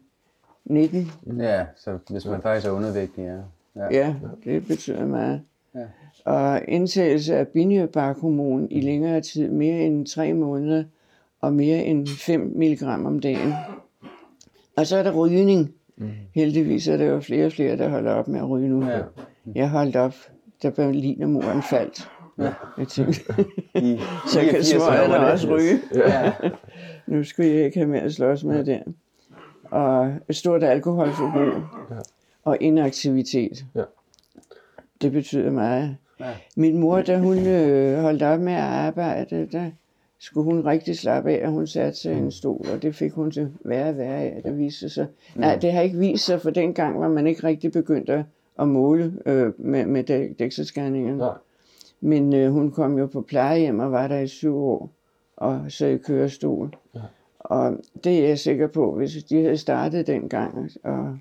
19. 0.64 1.10
ja, 1.38 1.64
så 1.76 1.98
hvis 2.10 2.26
man 2.26 2.42
faktisk 2.42 2.66
er 2.66 2.70
undervægtig, 2.70 3.24
ja. 3.24 3.36
Ja. 3.76 3.88
Ja, 3.90 4.14
det 4.44 4.66
betyder 4.66 5.06
meget. 5.06 5.40
Ja. 5.74 5.84
Og 6.24 6.60
indtagelse 6.68 7.36
af 7.36 7.48
binyrbarkhormon 7.48 8.68
i 8.70 8.80
længere 8.80 9.20
tid, 9.20 9.48
mere 9.48 9.80
end 9.80 10.06
3 10.06 10.32
måneder, 10.34 10.84
og 11.40 11.52
mere 11.52 11.84
end 11.84 12.06
5 12.06 12.52
mg 12.56 12.82
om 12.82 13.20
dagen. 13.20 13.52
Og 14.76 14.86
så 14.86 14.96
er 14.96 15.02
der 15.02 15.12
rygning. 15.12 15.74
Heldigvis 16.34 16.88
er 16.88 16.96
der 16.96 17.04
jo 17.04 17.20
flere 17.20 17.46
og 17.46 17.52
flere, 17.52 17.76
der 17.76 17.88
holder 17.88 18.12
op 18.12 18.28
med 18.28 18.40
at 18.40 18.50
ryge 18.50 18.68
nu. 18.68 18.86
Ja. 18.86 19.00
Jeg 19.54 19.70
holdt 19.70 19.96
op, 19.96 20.14
da 20.62 20.70
Berlinermuren 20.70 21.62
faldt. 21.62 22.10
Ja. 22.40 22.52
Jeg 22.78 22.88
tænkte, 22.88 23.20
I 23.74 24.00
så 24.26 24.40
kan 24.40 24.46
89 24.46 24.74
år 24.74 24.78
smøgerne 24.78 25.26
også 25.26 25.48
ryge. 25.48 25.80
Ja. 25.94 26.32
Nu 27.06 27.24
skulle 27.24 27.50
jeg 27.50 27.64
ikke 27.64 27.78
have 27.78 27.88
mere 27.88 28.00
at 28.02 28.12
slås 28.12 28.44
med 28.44 28.64
der. 28.64 28.80
Og 29.64 30.12
et 30.28 30.36
stort 30.36 30.64
alkoholforbrug 30.64 31.62
og 32.44 32.56
inaktivitet. 32.60 33.64
Ja. 33.74 33.82
Det 35.02 35.12
betyder 35.12 35.50
meget. 35.50 35.96
Ja. 36.20 36.30
Min 36.56 36.78
mor, 36.78 37.00
da 37.00 37.18
hun 37.18 37.46
øh, 37.46 37.98
holdt 37.98 38.22
op 38.22 38.40
med 38.40 38.52
at 38.52 38.60
arbejde, 38.60 39.48
der 39.52 39.70
skulle 40.18 40.44
hun 40.44 40.66
rigtig 40.66 40.98
slappe 40.98 41.30
af, 41.30 41.44
at 41.44 41.50
hun 41.50 41.66
satte 41.66 41.98
sig 41.98 42.12
i 42.12 42.18
en 42.18 42.30
stol, 42.30 42.66
og 42.72 42.82
det 42.82 42.94
fik 42.94 43.12
hun 43.12 43.30
til 43.30 43.52
værre 43.64 43.88
og 43.88 43.96
værre 43.96 44.22
af, 44.22 44.42
det 44.44 44.58
viste 44.58 44.88
sig. 44.88 45.06
Nej, 45.36 45.56
det 45.56 45.72
har 45.72 45.80
ikke 45.80 45.98
vist 45.98 46.24
sig, 46.24 46.40
for 46.40 46.50
dengang 46.50 47.00
var 47.00 47.08
man 47.08 47.26
ikke 47.26 47.46
rigtig 47.46 47.72
begyndt 47.72 48.10
at, 48.10 48.24
at 48.60 48.68
måle 48.68 49.12
øh, 49.26 49.52
med, 49.58 49.86
med 49.86 50.34
dækselscanningerne. 50.34 51.18
Nej. 51.18 51.34
Men 52.00 52.34
øh, 52.34 52.52
hun 52.52 52.70
kom 52.70 52.98
jo 52.98 53.06
på 53.06 53.20
plejehjem 53.20 53.78
og 53.78 53.92
var 53.92 54.08
der 54.08 54.18
i 54.18 54.26
syv 54.28 54.56
år, 54.56 54.90
og 55.36 55.60
så 55.68 55.86
i 55.86 55.96
kørestol. 55.96 56.76
Ja. 56.94 57.00
Og 57.38 57.76
det 58.04 58.18
er 58.24 58.28
jeg 58.28 58.38
sikker 58.38 58.66
på, 58.66 58.94
hvis 58.94 59.24
de 59.24 59.42
havde 59.42 59.56
startet 59.56 60.06
dengang 60.06 60.70
og 60.84 61.18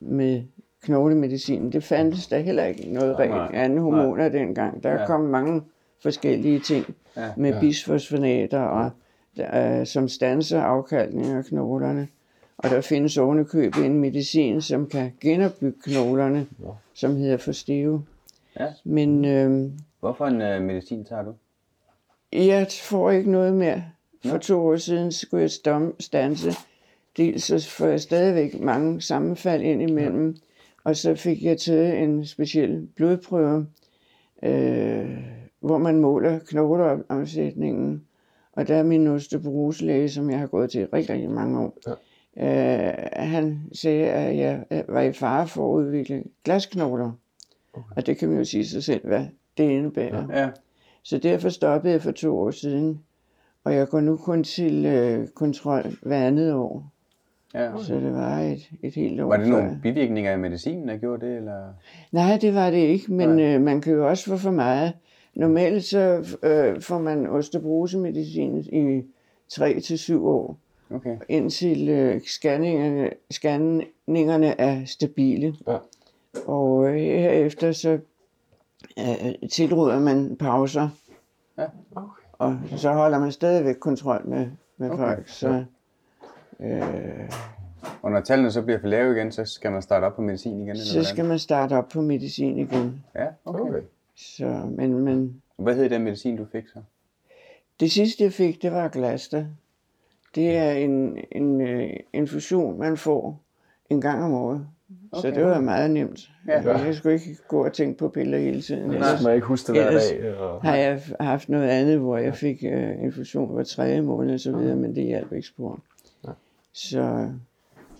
med 0.00 0.42
knoglemedicin, 0.82 1.72
det 1.72 1.84
fandtes 1.84 2.26
der 2.26 2.38
heller 2.38 2.64
ikke 2.64 2.92
noget 2.92 3.16
Nej, 3.18 3.50
anden 3.54 3.78
hormoner 3.78 4.28
dengang. 4.28 4.82
Der 4.82 4.90
Ja. 4.92 5.06
kom 5.06 5.20
mange 5.20 5.62
forskellige 6.02 6.60
ting 6.60 6.94
Ja. 7.16 7.28
med 7.36 7.50
Ja. 7.52 7.60
bisfosfonater, 7.60 8.60
og, 8.60 8.90
øh, 9.38 9.86
som 9.86 10.08
stanser 10.08 10.60
afkalkning 10.60 11.26
af 11.26 11.44
knoglerne. 11.44 12.08
Og 12.58 12.70
der 12.70 12.80
findes 12.80 13.18
ovenikøbet 13.18 13.86
en 13.86 13.98
medicin, 14.00 14.60
som 14.60 14.86
kan 14.86 15.12
genopbygge 15.20 15.78
knoglerne, 15.84 16.46
Nå. 16.58 16.74
som 16.94 17.16
hedder 17.16 17.36
Forsteo. 17.36 18.00
Ja. 18.60 18.66
Men 18.84 19.24
øh, 19.24 19.70
Hvorfor 20.02 20.26
en 20.26 20.40
øh, 20.40 20.62
medicin 20.62 21.04
tager 21.04 21.22
du? 21.22 21.34
jeg 22.32 22.66
får 22.82 23.10
ikke 23.10 23.30
noget 23.30 23.54
mere. 23.54 23.84
For 24.26 24.38
to 24.38 24.66
år 24.66 24.76
siden 24.76 25.12
skulle 25.12 25.40
jeg 25.40 25.50
stom, 25.50 25.94
stanse. 26.00 26.50
Dels 27.16 27.44
så 27.44 27.70
får 27.70 27.86
jeg 27.86 28.00
stadigvæk 28.00 28.60
mange 28.60 29.00
sammenfald 29.00 29.62
ind 29.62 29.82
imellem. 29.82 30.36
Og 30.84 30.96
så 30.96 31.14
fik 31.14 31.42
jeg 31.42 31.58
taget 31.58 32.02
en 32.02 32.26
speciel 32.26 32.88
blodprøve, 32.96 33.66
øh, 34.42 35.18
hvor 35.60 35.78
man 35.78 36.00
måler 36.00 36.38
knogleomsætningen. 36.38 38.06
Og 38.52 38.68
der 38.68 38.74
er 38.76 38.82
min 38.82 39.06
osteoporoselæge, 39.06 40.08
som 40.08 40.30
jeg 40.30 40.38
har 40.38 40.46
gået 40.46 40.70
til 40.70 40.88
rigtig, 40.92 41.14
rigtig 41.14 41.30
mange 41.30 41.60
år. 41.60 41.78
Ja. 42.36 42.88
Øh, 42.88 42.94
han 43.12 43.60
sagde, 43.72 44.10
at 44.10 44.36
jeg 44.36 44.64
øh, 44.70 44.82
var 44.88 45.00
i 45.00 45.12
fare 45.12 45.48
for 45.48 45.72
at 45.72 45.78
udvikle 45.78 46.24
glasknogler. 46.44 47.12
Okay. 47.72 47.96
Og 47.96 48.06
det 48.06 48.16
kan 48.16 48.28
man 48.28 48.38
jo 48.38 48.44
sige 48.44 48.66
sig 48.66 48.84
selv, 48.84 49.06
hvad 49.06 49.26
det 49.58 49.70
indebærer. 49.70 50.26
Ja. 50.40 50.48
Så 51.02 51.18
derfor 51.18 51.48
stoppede 51.48 51.92
jeg 51.92 52.02
for 52.02 52.10
to 52.12 52.38
år 52.38 52.50
siden. 52.50 53.00
Og 53.64 53.74
jeg 53.74 53.88
går 53.88 54.00
nu 54.00 54.16
kun 54.16 54.44
til 54.44 54.84
øh, 54.86 55.28
kontrol 55.28 55.82
hver 56.02 56.26
andet 56.26 56.54
år. 56.54 56.92
ja. 57.54 57.70
Så 57.82 57.94
det 57.94 58.12
var 58.12 58.38
et, 58.40 58.70
et 58.82 58.94
helt 58.94 59.20
år 59.20 59.26
Var 59.28 59.36
det 59.36 59.46
før. 59.46 59.52
nogle 59.52 59.78
bivirkninger 59.82 60.32
af 60.32 60.38
medicinen, 60.38 60.88
der 60.88 60.96
gjorde 60.96 61.26
det? 61.26 61.36
Eller? 61.36 61.62
Nej, 62.12 62.38
det 62.40 62.54
var 62.54 62.70
det 62.70 62.76
ikke, 62.78 63.12
men 63.12 63.28
Nej. 63.28 63.54
øh, 63.54 63.60
man 63.62 63.80
kan 63.80 63.92
jo 63.92 64.08
også 64.08 64.24
få 64.30 64.36
for 64.36 64.50
meget. 64.50 64.92
Normalt 65.34 65.84
så 65.84 66.36
øh, 66.42 66.80
får 66.80 66.98
man 66.98 67.26
osteoporosemedicin 67.26 68.58
i 68.58 69.02
3 69.48 69.80
til 69.80 69.98
syv 69.98 70.26
år, 70.26 70.58
Okay. 70.90 71.16
indtil 71.28 71.88
øh, 71.88 72.20
scanningerne, 72.20 73.10
scanningerne 73.30 74.60
er 74.60 74.84
stabile. 74.84 75.54
Ja. 75.68 75.76
Og 76.46 76.88
øh, 76.88 76.94
herefter 76.94 77.72
så 77.72 77.98
øh, 78.98 79.48
tilråder 79.48 80.00
man 80.00 80.36
pauser, 80.36 80.88
Ja. 81.58 81.66
Okay. 81.94 82.22
og 82.38 82.58
så 82.76 82.92
holder 82.92 83.18
man 83.18 83.32
stadigvæk 83.32 83.74
kontrol 83.76 84.22
med, 84.28 84.50
med 84.76 84.90
Okay. 84.90 85.04
folk. 85.04 85.28
Så, 85.28 85.64
øh, 86.60 87.30
Og 88.02 88.10
når 88.10 88.20
tallene 88.20 88.50
så 88.50 88.62
bliver 88.62 88.80
for 88.80 88.86
lave 88.86 89.16
igen, 89.16 89.32
så 89.32 89.44
skal 89.44 89.72
man 89.72 89.82
starte 89.82 90.04
op 90.04 90.14
på 90.16 90.22
medicin 90.22 90.52
igen? 90.56 90.68
Eller 90.68 90.84
så 90.84 90.92
hvordan? 90.94 91.04
skal 91.14 91.24
man 91.24 91.38
starte 91.38 91.72
op 91.76 91.88
på 91.88 92.00
medicin 92.00 92.58
igen. 92.58 93.04
Ja, 93.14 93.26
okay. 93.44 93.60
Okay. 93.60 93.80
Så, 94.16 94.44
men, 94.76 94.94
men 94.98 95.42
Hvad 95.56 95.74
hed 95.74 95.90
den 95.90 96.02
medicin, 96.04 96.36
du 96.36 96.46
fik 96.52 96.68
så? 96.68 96.78
Det 97.80 97.92
sidste, 97.92 98.24
jeg 98.24 98.32
fik, 98.32 98.62
det 98.62 98.72
var 98.72 98.88
glaster. 98.88 99.44
Det 100.34 100.56
er 100.56 100.70
en, 100.72 101.18
en 101.32 101.60
uh, 101.60 101.90
infusion, 102.12 102.78
man 102.78 102.96
får 102.96 103.40
en 103.90 104.00
gang 104.00 104.24
om 104.24 104.32
året. 104.32 104.66
Okay. 105.12 105.28
Så 105.28 105.34
det 105.34 105.44
var 105.44 105.60
meget 105.60 105.90
nemt. 105.90 106.30
Ja. 106.48 106.78
Jeg 106.78 106.94
skulle 106.94 107.14
ikke 107.14 107.36
gå 107.48 107.64
og 107.64 107.72
tænke 107.72 107.98
på 107.98 108.08
piller 108.08 108.38
hele 108.38 108.62
tiden. 108.62 108.90
Så 108.90 108.94
Ellers 108.94 109.22
man 109.24 109.34
ikke 109.34 109.46
huske 109.46 109.72
det 109.72 109.82
hver 109.82 109.90
dag. 109.90 110.38
Og... 110.38 110.62
har 110.62 110.76
jeg 110.76 111.00
haft 111.20 111.48
noget 111.48 111.68
andet, 111.68 111.98
hvor 111.98 112.16
jeg 112.18 112.34
fik 112.34 112.64
uh, 112.64 113.02
infusion 113.04 113.54
hver 113.54 113.64
tredje 113.64 114.00
måned 114.00 114.34
og 114.34 114.40
så 114.40 114.56
videre, 114.56 114.76
men 114.76 114.94
det 114.94 115.04
hjalp 115.04 115.32
ikke 115.32 115.48
spor. 115.48 115.80
Nej. 116.24 116.34
Så, 116.72 117.28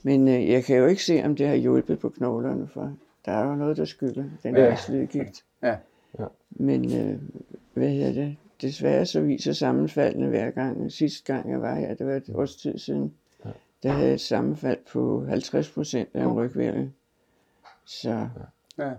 men 0.02 0.28
uh, 0.28 0.48
jeg 0.50 0.64
kan 0.64 0.76
jo 0.76 0.86
ikke 0.86 1.04
se, 1.04 1.22
om 1.24 1.36
det 1.36 1.48
har 1.48 1.54
hjulpet 1.54 1.98
på 1.98 2.08
knoglerne, 2.08 2.68
for 2.74 2.92
der 3.26 3.32
er 3.32 3.46
jo 3.48 3.54
noget, 3.54 3.76
der 3.76 3.84
skylder 3.84 4.24
den 4.42 4.56
Ja. 4.56 4.68
her 4.70 4.76
slidgigt. 4.76 5.44
Ja. 5.62 5.76
Ja. 6.18 6.24
Men 6.50 6.84
øh, 6.84 7.18
hvad 7.74 7.88
hedder 7.88 8.12
det? 8.12 8.36
Desværre 8.62 9.06
så 9.06 9.20
viser 9.20 9.52
sammenfaldene 9.52 10.28
hver 10.28 10.50
gang. 10.50 10.92
Sidste 10.92 11.32
gang 11.32 11.50
jeg 11.50 11.60
var 11.60 11.74
her, 11.74 11.94
det 11.94 12.06
var 12.06 12.12
et 12.12 12.30
års 12.34 12.56
tid 12.56 12.78
siden. 12.78 13.12
Der 13.82 13.90
havde 13.90 14.14
et 14.14 14.20
sammenfald 14.20 14.78
på 14.92 15.24
50 15.28 15.70
procent 15.70 16.08
af 16.14 16.22
en 16.24 16.32
rygvirvel. 16.32 16.90
Så, 17.84 18.28
Ja. 18.78 18.90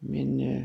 men 0.00 0.40
øh, 0.56 0.62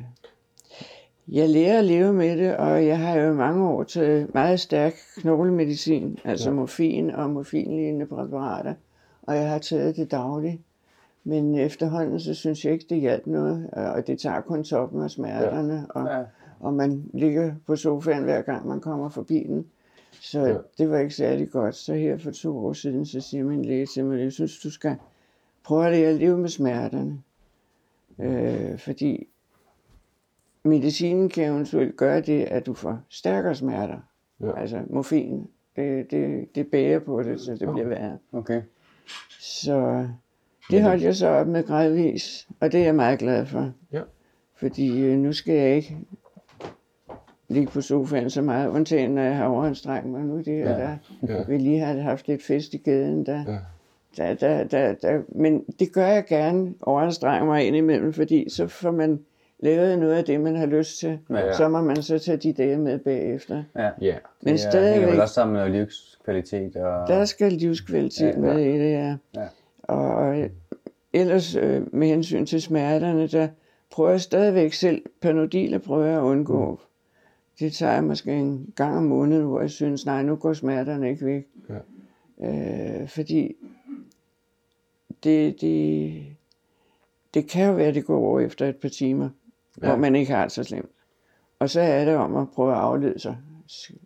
jeg 1.28 1.50
lærer 1.50 1.80
at 1.80 1.86
leve 1.86 2.14
med 2.14 2.38
det, 2.38 2.58
og 2.58 2.86
jeg 2.86 3.00
har 3.00 3.16
jo 3.20 3.34
mange 3.34 3.68
år 3.70 3.84
taget 3.84 4.34
meget 4.34 4.60
stærk 4.60 4.94
knoglemedicin, 5.18 6.20
altså 6.24 6.50
Ja. 6.50 6.54
ja. 6.54 6.60
morfin 6.60 7.12
og 7.12 7.30
morfinlignende 7.30 8.06
præparater, 8.06 8.74
og 9.22 9.36
jeg 9.36 9.50
har 9.50 9.60
taget 9.60 9.96
det 9.96 10.12
dagligt. 10.12 10.62
Men 11.24 11.56
efterhånden, 11.56 12.20
så 12.20 12.34
synes 12.34 12.66
jeg 12.66 12.74
ikke, 12.74 12.86
det 12.90 13.00
hjalp 13.00 13.28
noget, 13.28 13.70
og 13.72 14.08
det 14.08 14.20
tager 14.20 14.42
kun 14.42 14.64
toppen 14.64 15.02
af 15.04 15.12
smerterne, 15.12 15.74
ja. 15.96 16.00
og 16.02 16.08
Ja. 16.18 16.24
og 16.60 16.74
man 16.74 17.06
ligger 17.14 17.54
på 17.68 17.76
sofaen 17.76 18.24
hver 18.24 18.42
gang 18.42 18.68
man 18.68 18.80
kommer 18.80 19.10
forbi 19.10 19.44
den. 19.48 19.66
Så 20.12 20.40
Ja. 20.46 20.58
det 20.78 20.90
var 20.90 21.00
ikke 21.00 21.16
særlig 21.16 21.50
godt. 21.52 21.76
Så 21.76 21.94
her 21.94 22.18
for 22.18 22.32
to 22.32 22.58
år 22.66 22.74
siden, 22.74 23.06
så 23.06 23.22
siger 23.22 23.44
min 23.44 23.66
læge 23.66 23.86
til 23.86 24.06
mig, 24.06 24.20
jeg 24.20 24.32
synes, 24.32 24.60
du 24.60 24.72
skal 24.72 24.96
prøve 25.64 25.86
at 25.86 25.92
lære 25.92 26.10
at 26.10 26.16
leve 26.16 26.38
med 26.38 26.50
smerterne. 26.50 27.22
Øh, 28.20 28.78
fordi 28.80 29.28
medicinen 30.64 31.30
kan 31.30 31.44
eventuelt 31.52 31.96
gøre 31.96 32.22
det, 32.22 32.44
at 32.44 32.66
du 32.66 32.74
får 32.74 33.00
stærkere 33.10 33.56
smerter. 33.56 33.98
Ja. 34.42 34.60
Altså 34.60 34.82
morfin, 34.90 35.48
det, 35.76 36.12
det, 36.12 36.56
det 36.56 36.68
bærer 36.72 37.00
på 37.00 37.24
det, 37.24 37.42
så 37.42 37.52
det 37.52 37.70
bliver 37.74 37.88
værre. 37.88 38.18
Okay. 38.32 38.62
Så 39.40 40.08
det 40.72 40.84
holdt 40.84 41.04
jeg 41.04 41.16
så 41.16 41.28
op 41.28 41.48
med 41.48 41.64
gradvis, 41.64 42.48
og 42.60 42.72
det 42.72 42.80
er 42.80 42.84
jeg 42.84 42.96
meget 42.96 43.20
glad 43.20 43.46
for. 43.46 43.72
Ja. 43.92 44.02
Fordi 44.56 45.00
øh, 45.02 45.18
nu 45.18 45.34
skal 45.34 45.54
jeg 45.56 45.76
ikke 45.76 45.98
ligge 47.54 47.72
på 47.72 47.82
sofaen 47.82 48.30
så 48.30 48.42
meget, 48.42 48.70
undtagen 48.70 49.12
når 49.12 49.22
jeg 49.22 49.36
har 49.36 49.46
overanstrengt 49.46 50.10
mig 50.10 50.22
nu. 50.22 50.38
Det 50.38 50.48
er, 50.62 50.70
Ja. 50.72 50.78
der 50.78 50.98
Ja. 51.36 51.44
vi 51.48 51.58
lige 51.58 51.80
har 51.80 51.94
haft 52.02 52.28
lidt 52.28 52.44
fest 52.44 52.74
i 52.74 52.78
gaden. 52.78 53.26
Der, 53.26 53.44
Ja. 53.48 53.58
der, 54.18 54.34
der, 54.34 54.64
der, 54.64 54.94
der, 54.94 55.22
men 55.28 55.64
det 55.80 55.94
gør 55.94 56.08
jeg 56.08 56.26
gerne, 56.26 56.74
overanstrenge 56.82 57.46
mig 57.46 57.68
ind 57.68 57.76
imellem, 57.76 58.14
fordi 58.14 58.50
så 58.50 58.68
får 58.68 58.92
man 58.92 59.20
lavet 59.60 60.00
noget 60.00 60.14
af 60.14 60.24
det, 60.26 60.40
man 60.42 60.56
har 60.56 60.66
lyst 60.66 61.00
til. 61.00 61.20
Ja. 61.30 61.54
Så 61.54 61.68
må 61.70 61.82
man 61.82 61.96
så 62.02 62.20
tage 62.20 62.38
de 62.38 62.54
dage 62.54 62.78
med 62.78 63.00
bagefter. 63.00 63.64
Ja. 63.76 63.82
Ja. 63.82 63.90
Men 63.92 63.94
det 64.02 64.14
er- 64.44 64.46
hænger 64.46 64.58
stadigvæk, 64.58 65.12
vel 65.12 65.22
også 65.22 65.34
sammen 65.34 65.54
med 65.58 65.70
livskvalitet 65.80 66.76
og... 66.76 67.08
der 67.08 67.26
skal 67.26 67.52
livskvalitet 67.52 68.22
Ja, 68.22 68.28
ja. 68.28 68.38
med 68.54 68.60
i 68.60 68.80
det, 68.80 68.92
ja. 68.92 69.16
Ja. 69.36 69.42
Og, 69.84 70.16
og 70.16 70.36
ellers 71.14 71.56
øh, 71.56 71.94
med 71.96 72.08
hensyn 72.08 72.46
til 72.46 72.62
smerterne, 72.62 73.28
der 73.28 73.48
prøver 73.92 74.10
jeg 74.10 74.22
stadigvæk 74.22 74.74
selv, 74.74 75.02
Panodil 75.22 75.80
prøver 75.80 76.06
jeg 76.06 76.18
at 76.18 76.22
undgå. 76.22 76.72
Mm. 76.72 76.78
Det 77.62 77.74
tager 77.74 77.94
jeg 77.94 78.04
måske 78.04 78.32
en 78.32 78.74
gang 78.76 78.98
om 78.98 79.04
måneden, 79.04 79.46
hvor 79.46 79.62
jeg 79.62 79.70
synes, 79.70 80.06
nej, 80.06 80.24
nu 80.24 80.36
går 80.36 80.54
smerterne 80.54 81.10
ikke 81.10 81.26
væk. 81.26 81.48
Øh, 82.44 83.08
fordi 83.08 83.56
det, 85.24 85.62
det, 85.62 86.14
det 87.34 87.50
kan 87.50 87.68
jo 87.68 87.74
være, 87.74 87.88
at 87.88 87.96
det 87.96 88.06
går 88.06 88.18
over 88.18 88.40
efter 88.40 88.68
et 88.70 88.76
par 88.78 88.90
timer, 88.90 89.30
ja. 89.82 89.88
hvor 89.88 89.96
man 89.96 90.16
ikke 90.16 90.34
har 90.34 90.42
det 90.44 90.52
så 90.52 90.64
slemt. 90.64 90.90
Og 91.60 91.70
så 91.70 91.82
er 91.82 92.06
det 92.06 92.16
om 92.16 92.36
at 92.36 92.48
prøve 92.52 92.72
at 92.72 92.78
aflede 92.78 93.20
sig, 93.20 93.38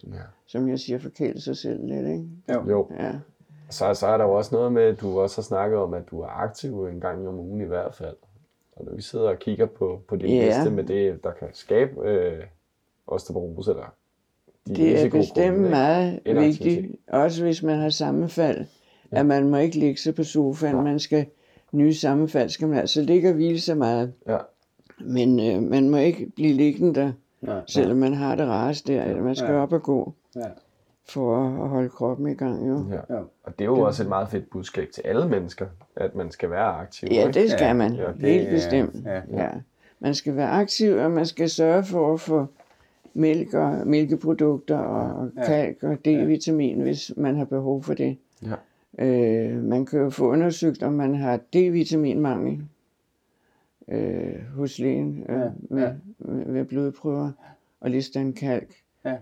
Ja. 0.07 0.09
som 0.47 0.69
jeg 0.69 0.79
siger, 0.79 0.99
forkæle 0.99 1.41
sig 1.41 1.57
selv 1.57 1.85
lidt, 1.87 2.07
ikke? 2.07 2.27
Jo. 2.69 2.91
Ja. 2.99 3.11
Så, 3.69 3.93
så 3.93 4.07
er 4.07 4.17
der 4.17 4.25
jo 4.25 4.33
også 4.33 4.55
noget 4.55 4.71
med, 4.73 4.83
at 4.83 5.01
du 5.01 5.19
også 5.19 5.37
har 5.37 5.43
snakket 5.43 5.79
om, 5.79 5.93
at 5.93 6.03
du 6.11 6.19
er 6.21 6.27
aktiv 6.27 6.85
en 6.85 6.99
gang 6.99 7.27
om 7.27 7.39
ugen 7.39 7.61
i 7.61 7.65
hvert 7.65 7.95
fald. 7.95 8.15
Og 8.75 8.85
når 8.85 8.95
vi 8.95 9.01
sidder 9.01 9.29
og 9.29 9.39
kigger 9.39 9.65
på, 9.65 10.01
på 10.07 10.15
din 10.15 10.29
Ja. 10.29 10.45
liste 10.45 10.71
med 10.71 10.83
det, 10.83 11.23
der 11.23 11.31
kan 11.31 11.47
skabe 11.53 12.09
øh, 12.09 12.43
osteoporose, 13.07 13.71
eller 13.71 13.93
de 14.67 14.75
Det 14.75 15.05
er 15.05 15.09
bestemt 15.09 15.59
meget 15.69 16.19
vigtigt, 16.25 16.95
også 17.07 17.43
hvis 17.43 17.63
man 17.63 17.79
har 17.79 17.89
sammenfald, 17.89 18.65
ja. 19.11 19.19
at 19.19 19.25
man 19.25 19.49
må 19.49 19.57
ikke 19.57 19.79
ligge 19.79 20.01
sig 20.01 20.15
på 20.15 20.23
sofaen, 20.23 20.83
man 20.83 20.99
skal, 20.99 21.25
nye 21.71 21.93
sammenfald 21.93 22.49
skal 22.49 22.67
man 22.67 22.77
altså 22.79 23.01
ligge 23.01 23.29
og 23.29 23.35
hvile 23.35 23.59
sig 23.59 23.77
meget, 23.77 24.13
Ja. 24.27 24.37
men 24.99 25.39
øh, 25.39 25.63
man 25.63 25.89
må 25.89 25.97
ikke 25.97 26.31
blive 26.35 26.53
liggende 26.53 26.99
der, 27.01 27.11
Nej. 27.41 27.61
selvom 27.67 27.97
man 27.97 28.13
har 28.13 28.35
det 28.35 28.47
rarest 28.47 28.87
der, 28.87 29.03
eller 29.03 29.23
man 29.23 29.35
skal 29.35 29.51
Ja. 29.53 29.61
op 29.61 29.73
og 29.73 29.83
gå, 29.83 30.13
Ja. 30.35 30.41
for 31.09 31.37
at 31.63 31.69
holde 31.69 31.89
kroppen 31.89 32.27
i 32.27 32.33
gang, 32.33 32.67
jo. 32.69 32.85
Ja. 32.91 33.15
Ja. 33.15 33.19
Og 33.43 33.51
det 33.59 33.61
er 33.61 33.65
jo 33.65 33.79
også 33.79 34.03
et 34.03 34.09
meget 34.09 34.29
fedt 34.29 34.49
budskab 34.49 34.87
til 34.93 35.01
alle 35.05 35.29
mennesker, 35.29 35.65
at 35.95 36.15
man 36.15 36.31
skal 36.31 36.49
være 36.49 36.65
aktiv. 36.73 37.09
Ja, 37.11 37.27
ikke? 37.27 37.39
det 37.39 37.51
skal 37.51 37.65
Ja, 37.65 37.73
man, 37.73 37.93
ja, 37.93 38.07
det 38.07 38.33
helt 38.33 38.49
bestemt. 38.49 38.95
ja. 39.05 39.21
Ja. 39.33 39.49
Man 39.99 40.13
skal 40.15 40.35
være 40.35 40.49
aktiv, 40.49 40.95
og 40.95 41.11
man 41.11 41.25
skal 41.25 41.49
sørge 41.49 41.83
for 41.83 42.13
at 42.13 42.19
få 42.19 42.45
mælk 43.15 43.53
og 43.53 43.87
mælkeprodukter 43.87 44.77
og 44.77 45.29
Ja. 45.37 45.45
kalk 45.45 45.83
og 45.83 45.97
D-vitamin, 46.07 46.81
hvis 46.81 47.11
man 47.17 47.35
har 47.35 47.45
behov 47.45 47.83
for 47.83 47.93
det. 47.93 48.17
Ja. 48.43 48.55
Øh, 49.05 49.63
man 49.63 49.85
kan 49.85 49.99
jo 49.99 50.09
få 50.09 50.27
undersøgt, 50.31 50.83
om 50.83 50.93
man 50.93 51.15
har 51.15 51.37
D-vitaminmangel 51.37 52.61
øh, 53.87 54.35
hos 54.55 54.79
lægen 54.79 55.25
øh, 55.29 55.35
Ja, 55.39 55.49
med, 55.69 55.83
ja. 55.83 55.91
med, 56.19 56.45
med 56.45 56.65
blodprøver 56.65 57.31
og 57.81 57.89
liste 57.89 58.19
en 58.19 58.33
kalk. 58.33 58.73
Ja. 59.05 59.15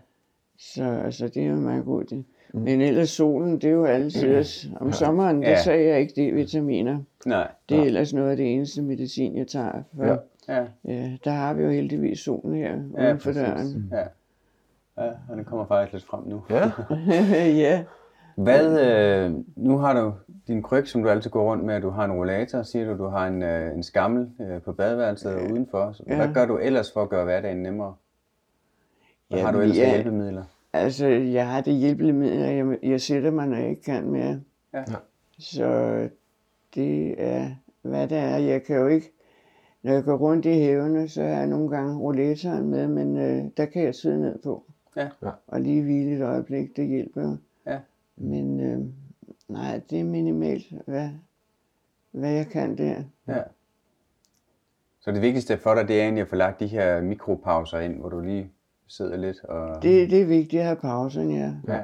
Så 0.58 0.84
altså, 0.84 1.28
det 1.28 1.44
er 1.44 1.48
jo 1.48 1.56
meget 1.56 1.86
god 1.86 2.04
idé. 2.12 2.16
Men 2.60 2.82
ellers 2.82 3.10
solen, 3.10 3.54
det 3.54 3.64
er 3.64 3.70
jo 3.72 3.86
altid. 3.86 4.44
Om 4.76 4.92
sommeren, 4.92 5.42
der 5.42 5.50
Ja. 5.50 5.58
tager 5.64 5.78
jeg 5.80 6.00
ikke 6.02 6.14
D-vitaminer. 6.32 6.98
Nej. 7.26 7.52
Det 7.70 7.78
er 7.78 7.84
ellers 7.84 8.14
noget 8.14 8.30
af 8.32 8.38
det 8.38 8.54
eneste 8.54 8.82
medicin, 8.82 9.38
jeg 9.38 9.48
tager. 9.48 9.82
For, 9.96 10.06
Ja. 10.06 10.16
Ja. 10.48 10.54
Ja. 10.60 10.66
Ja, 10.86 11.18
der 11.24 11.32
har 11.32 11.54
vi 11.54 11.64
jo 11.64 11.70
heldigvis 11.70 12.20
solen 12.20 12.56
her 12.56 12.70
Ja, 12.72 12.76
uden 13.08 13.20
for 13.20 13.30
præcis. 13.30 13.44
døren. 13.44 13.90
Ja. 13.92 14.04
Ja, 15.04 15.12
og 15.30 15.38
den 15.38 15.46
kommer 15.46 15.66
faktisk 15.66 15.94
lidt 15.94 16.04
frem 16.06 16.24
nu. 16.28 16.44
Ja. 16.50 16.72
ja, 17.70 17.84
Hvad, 18.38 18.80
øh, 19.26 19.32
nu 19.56 19.78
har 19.78 20.02
du 20.02 20.14
din 20.48 20.62
kryg, 20.64 20.88
som 20.88 21.04
du 21.04 21.10
altid 21.10 21.30
går 21.32 21.52
rundt 21.52 21.64
med, 21.66 21.82
du 21.82 21.90
har 21.90 22.06
en 22.06 22.12
rollator, 22.12 22.64
siger 22.64 22.86
du, 22.86 23.04
du 23.04 23.08
har 23.10 23.28
en, 23.28 23.44
øh, 23.44 23.76
en 23.76 23.84
skammel 23.84 24.30
øh, 24.42 24.62
på 24.62 24.72
badeværelset 24.74 25.36
og 25.36 25.52
udenfor. 25.52 25.92
Så 25.92 26.04
Hvad 26.08 26.18
Ja. 26.18 26.32
gør 26.34 26.46
du 26.46 26.58
ellers 26.58 26.92
for 26.94 27.02
at 27.02 27.10
gøre 27.10 27.24
hverdagen 27.24 27.58
nemmere? 27.64 27.96
Hvad 29.28 29.40
Ja, 29.40 29.46
har 29.46 29.52
du 29.52 29.60
ellers 29.60 29.78
ja. 29.78 29.90
hjælpemidler? 29.90 30.44
altså 30.74 31.08
jeg 31.08 31.48
har 31.50 31.62
det 31.62 31.74
hjælpemidler, 31.74 32.46
jeg, 32.48 32.78
jeg 32.84 33.02
sætter 33.02 33.32
mig, 33.32 33.48
når 33.48 33.58
jeg 33.58 33.70
ikke 33.70 33.84
kan 33.84 34.08
mere. 34.10 34.40
Ja. 34.74 34.80
Ja. 34.80 34.84
Så 35.40 35.98
det 36.76 37.16
er, 37.18 37.50
hvad 37.82 38.08
det 38.08 38.18
er. 38.18 38.38
Jeg 38.38 38.64
kan 38.64 38.76
jo 38.76 38.88
ikke, 38.88 39.12
når 39.84 39.94
jeg 39.94 40.04
går 40.04 40.18
rundt 40.18 40.46
i 40.46 40.60
havene, 40.60 41.08
så 41.10 41.22
har 41.22 41.30
jeg 41.30 41.48
nogle 41.48 41.70
gange 41.70 41.98
rollatoren 42.00 42.70
med, 42.70 42.88
men 42.88 43.18
øh, 43.18 43.46
der 43.58 43.66
kan 43.66 43.84
jeg 43.84 43.96
sidde 43.96 44.22
ned 44.22 44.40
på. 44.44 44.64
Ja. 44.96 45.10
Ja. 45.24 45.30
Og 45.48 45.62
lige 45.62 45.84
hvile 45.84 46.16
et 46.16 46.22
øjeblik, 46.22 46.78
det 46.78 46.88
hjælper. 46.88 47.38
Ja. 47.68 47.80
Men 48.18 48.60
øh, 48.60 48.80
nej, 49.48 49.82
det 49.90 50.00
er 50.00 50.04
minimalt, 50.04 50.66
hvad, 50.86 51.10
hvad 52.12 52.32
jeg 52.32 52.48
kan 52.48 52.78
der. 52.78 53.04
Ja. 53.28 53.42
Så 55.00 55.12
det 55.12 55.22
vigtigste 55.22 55.58
for 55.58 55.76
dig, 55.76 55.88
det 55.88 56.00
er 56.00 56.04
egentlig 56.04 56.22
at 56.22 56.28
få 56.28 56.36
lagt 56.36 56.60
de 56.60 56.68
her 56.68 57.02
mikropauser 57.02 57.80
ind, 57.80 58.00
hvor 58.00 58.10
du 58.10 58.20
lige 58.20 58.52
sidder 58.88 59.18
lidt 59.18 59.44
og... 59.44 59.84
Det, 59.84 60.10
det 60.10 60.22
er 60.22 60.26
vigtigt 60.26 60.60
at 60.60 60.66
have 60.66 60.76
pausen, 60.76 61.32
ja. 61.32 61.54
Ja. 61.68 61.82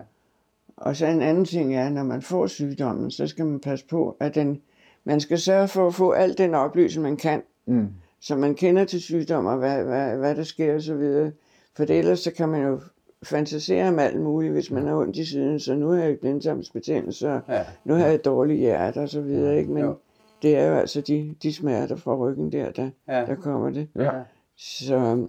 Og 0.77 0.95
så 0.95 1.05
en 1.05 1.21
anden 1.21 1.45
ting 1.45 1.75
er, 1.75 1.89
når 1.89 2.03
man 2.03 2.21
får 2.21 2.47
sygdommen, 2.47 3.11
så 3.11 3.27
skal 3.27 3.45
man 3.45 3.59
passe 3.59 3.87
på, 3.87 4.17
at 4.19 4.35
den, 4.35 4.61
man 5.03 5.19
skal 5.19 5.39
sørge 5.39 5.67
for 5.67 5.87
at 5.87 5.93
få 5.93 6.11
al 6.11 6.37
den 6.37 6.53
oplysning, 6.53 7.03
man 7.03 7.17
kan, 7.17 7.41
Mm. 7.69 7.87
så 8.21 8.35
man 8.35 8.55
kender 8.55 8.85
til 8.85 9.01
sygdommer, 9.01 9.55
hvad, 9.55 9.83
hvad, 9.83 10.17
hvad 10.17 10.35
der 10.35 10.43
sker 10.43 10.75
og 10.75 10.81
så 10.81 10.95
videre. 10.95 11.31
For 11.75 11.85
det, 11.85 11.99
ellers 11.99 12.19
så 12.19 12.31
kan 12.33 12.49
man 12.49 12.61
jo 12.63 12.79
fantasere 13.23 13.87
om 13.87 13.99
alt 13.99 14.21
muligt, 14.21 14.53
hvis 14.53 14.71
man 14.71 14.87
har 14.87 14.95
ondt 14.95 15.15
i 15.17 15.25
siden, 15.25 15.59
så 15.59 15.75
nu 15.75 15.89
har 15.89 16.03
jeg 16.03 16.19
blindtarmsbetændelse, 16.19 17.29
og 17.31 17.41
Ja. 17.49 17.65
nu 17.85 17.93
har 17.93 18.05
jeg 18.07 18.25
dårlig 18.25 18.57
hjerte 18.57 18.97
og 18.97 19.09
så 19.09 19.21
videre, 19.21 19.57
ikke? 19.57 19.71
Men 19.71 19.83
Jo. 19.83 19.95
det 20.41 20.55
er 20.57 20.67
jo 20.67 20.75
altså 20.75 21.01
de, 21.01 21.35
de 21.43 21.53
smerter 21.53 21.95
fra 21.95 22.15
ryggen 22.15 22.51
der, 22.51 22.71
der, 22.71 22.89
Ja. 23.07 23.25
der 23.25 23.35
kommer 23.35 23.69
det. 23.69 23.87
Ja. 23.95 24.11
Så 24.57 25.27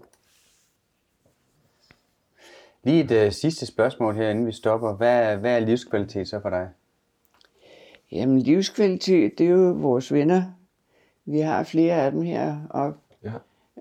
Lige 2.85 3.05
et 3.05 3.11
øh, 3.11 3.33
sidste 3.33 3.67
spørgsmål 3.67 4.15
her, 4.17 4.31
inden 4.31 4.47
vi 4.47 4.53
stopper. 4.53 4.93
Hvad, 4.95 5.37
hvad 5.37 5.57
er 5.57 5.61
livskvalitet 5.61 6.29
så 6.29 6.41
for 6.41 6.51
dig? 6.51 6.69
Jamen, 8.13 8.39
livskvalitet, 8.41 9.39
det 9.39 9.47
er 9.47 9.51
jo 9.51 9.71
vores 9.73 10.13
venner. 10.13 10.43
Vi 11.31 11.41
har 11.41 11.63
flere 11.63 11.95
af 11.95 12.11
dem 12.13 12.23
heroppe. 12.23 12.99
Ja. 13.25 13.33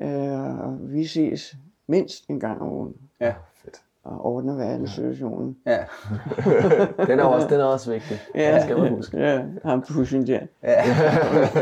Øh, 0.01 0.59
og 0.59 0.77
vi 0.81 1.05
ses 1.05 1.55
mindst 1.88 2.27
en 2.29 2.39
gang 2.39 2.62
om 2.62 2.71
ugen 2.73 2.95
Ja. 3.21 3.33
Fedt. 3.63 3.81
og 4.03 4.25
ordner 4.25 4.55
verdenssituationen. 4.55 5.57
Ja. 5.65 5.77
Den 7.07 7.19
er 7.19 7.23
også, 7.23 7.47
den 7.47 7.59
er 7.59 7.63
også 7.63 7.91
vigtig. 7.91 8.17
Ja, 8.35 8.55
Det 8.55 8.63
skal 8.63 8.77
man 8.77 8.89
huske. 8.93 9.17
ja 9.17 9.45
ham 9.65 9.81
pushen 9.81 10.27
der. 10.27 10.39
Ja. 10.63 10.83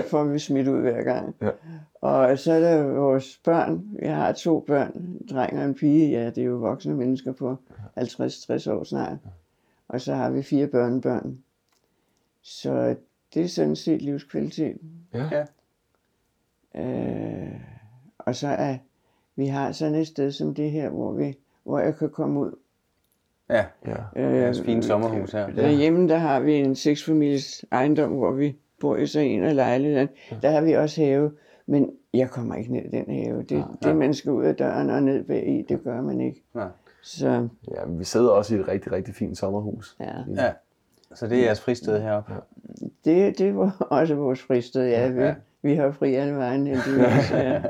får 0.10 0.24
vi 0.24 0.40
smidt 0.40 0.68
ud 0.68 0.80
hver 0.82 1.04
gang. 1.04 1.36
Ja. 1.42 1.50
Og 2.02 2.40
så 2.40 2.54
er 2.54 2.60
der 2.60 2.84
vores 2.84 3.40
børn. 3.44 3.84
Jeg 4.02 4.16
har 4.16 4.32
to 4.32 4.60
børn, 4.68 4.92
en 4.96 5.28
dreng 5.32 5.60
og 5.60 5.66
en 5.66 5.74
pige. 5.76 6.10
Ja, 6.20 6.26
det 6.26 6.38
er 6.38 6.44
jo 6.46 6.56
voksne 6.56 6.96
mennesker 6.96 7.32
på 7.32 7.56
50-60 8.00 8.72
år 8.72 8.84
snart. 8.84 9.18
Og 9.88 10.02
så 10.02 10.14
har 10.14 10.30
vi 10.30 10.42
fire 10.44 10.68
børnebørn. 10.68 11.38
Så 12.44 12.96
det 13.34 13.44
er 13.44 13.48
sådan 13.48 13.76
set 13.76 14.02
livskvalitet. 14.02 14.78
Ja. 15.14 15.46
Ja. 16.76 16.82
Øh, 16.82 17.52
og 18.18 18.36
så 18.36 18.48
er 18.48 18.78
vi 19.36 19.48
har 19.48 19.72
sådan 19.72 19.96
et 19.96 20.08
sted 20.08 20.32
som 20.32 20.54
det 20.54 20.72
her, 20.72 20.90
hvor 20.90 21.12
vi 21.12 21.38
hvor 21.64 21.80
jeg 21.80 21.96
kan 21.96 22.10
komme 22.10 22.40
ud. 22.40 22.52
ja. 23.50 23.66
Ja. 23.86 23.96
Øh, 24.16 24.34
Det 24.34 24.44
er 24.60 24.64
fint 24.64 24.86
sommerhus 24.86 25.32
her. 25.32 25.50
Derhjemme, 25.50 26.10
der 26.10 26.18
har 26.18 26.40
vi 26.40 26.54
en 26.56 26.76
seksfamilies 26.76 27.66
ejendom, 27.72 28.12
hvor 28.12 28.32
vi 28.32 28.56
bor 28.80 28.96
i 28.98 29.08
så 29.08 29.20
en 29.20 29.44
af 29.44 29.56
lejlighederne. 29.56 30.10
Der 30.42 30.50
har 30.52 30.62
vi 30.62 30.74
også 30.74 31.02
have, 31.04 31.32
men 31.66 31.92
jeg 32.14 32.30
kommer 32.30 32.56
ikke 32.56 32.74
ned 32.74 32.82
i 32.86 32.90
den 32.90 33.06
have. 33.24 33.44
Det, 33.44 33.66
det 33.84 33.96
man 33.96 34.14
skal 34.14 34.32
ud 34.32 34.44
af 34.46 34.56
døren 34.56 34.90
og 34.90 35.04
ned 35.04 35.24
bag 35.24 35.48
i, 35.48 35.66
det 35.70 35.84
gør 35.84 36.02
man 36.02 36.22
ikke. 36.22 36.44
Nej. 36.54 36.68
Så 37.02 37.48
ja, 37.76 37.86
vi 37.88 38.04
sidder 38.04 38.30
også 38.30 38.56
i 38.56 38.60
et 38.60 38.68
rigtig, 38.68 38.92
rigtig 38.92 39.16
fint 39.16 39.38
sommerhus. 39.38 39.98
ja, 40.00 40.12
Ja. 40.36 40.52
Så 41.16 41.28
det 41.28 41.38
er 41.40 41.44
jeres 41.44 41.62
fristed 41.62 42.02
heroppe. 42.02 42.34
det, 43.06 43.38
det 43.40 43.56
var 43.58 43.88
også 43.90 44.16
vores 44.16 44.42
fristed. 44.42 44.88
Ja, 44.88 45.08
vi, 45.10 45.22
Ja. 45.22 45.36
Vi 45.62 45.76
har 45.76 45.92
fri 45.92 46.14
alle 46.14 46.34
vejen 46.34 46.68
heldigvis. 46.68 47.32
Ja. 47.32 47.62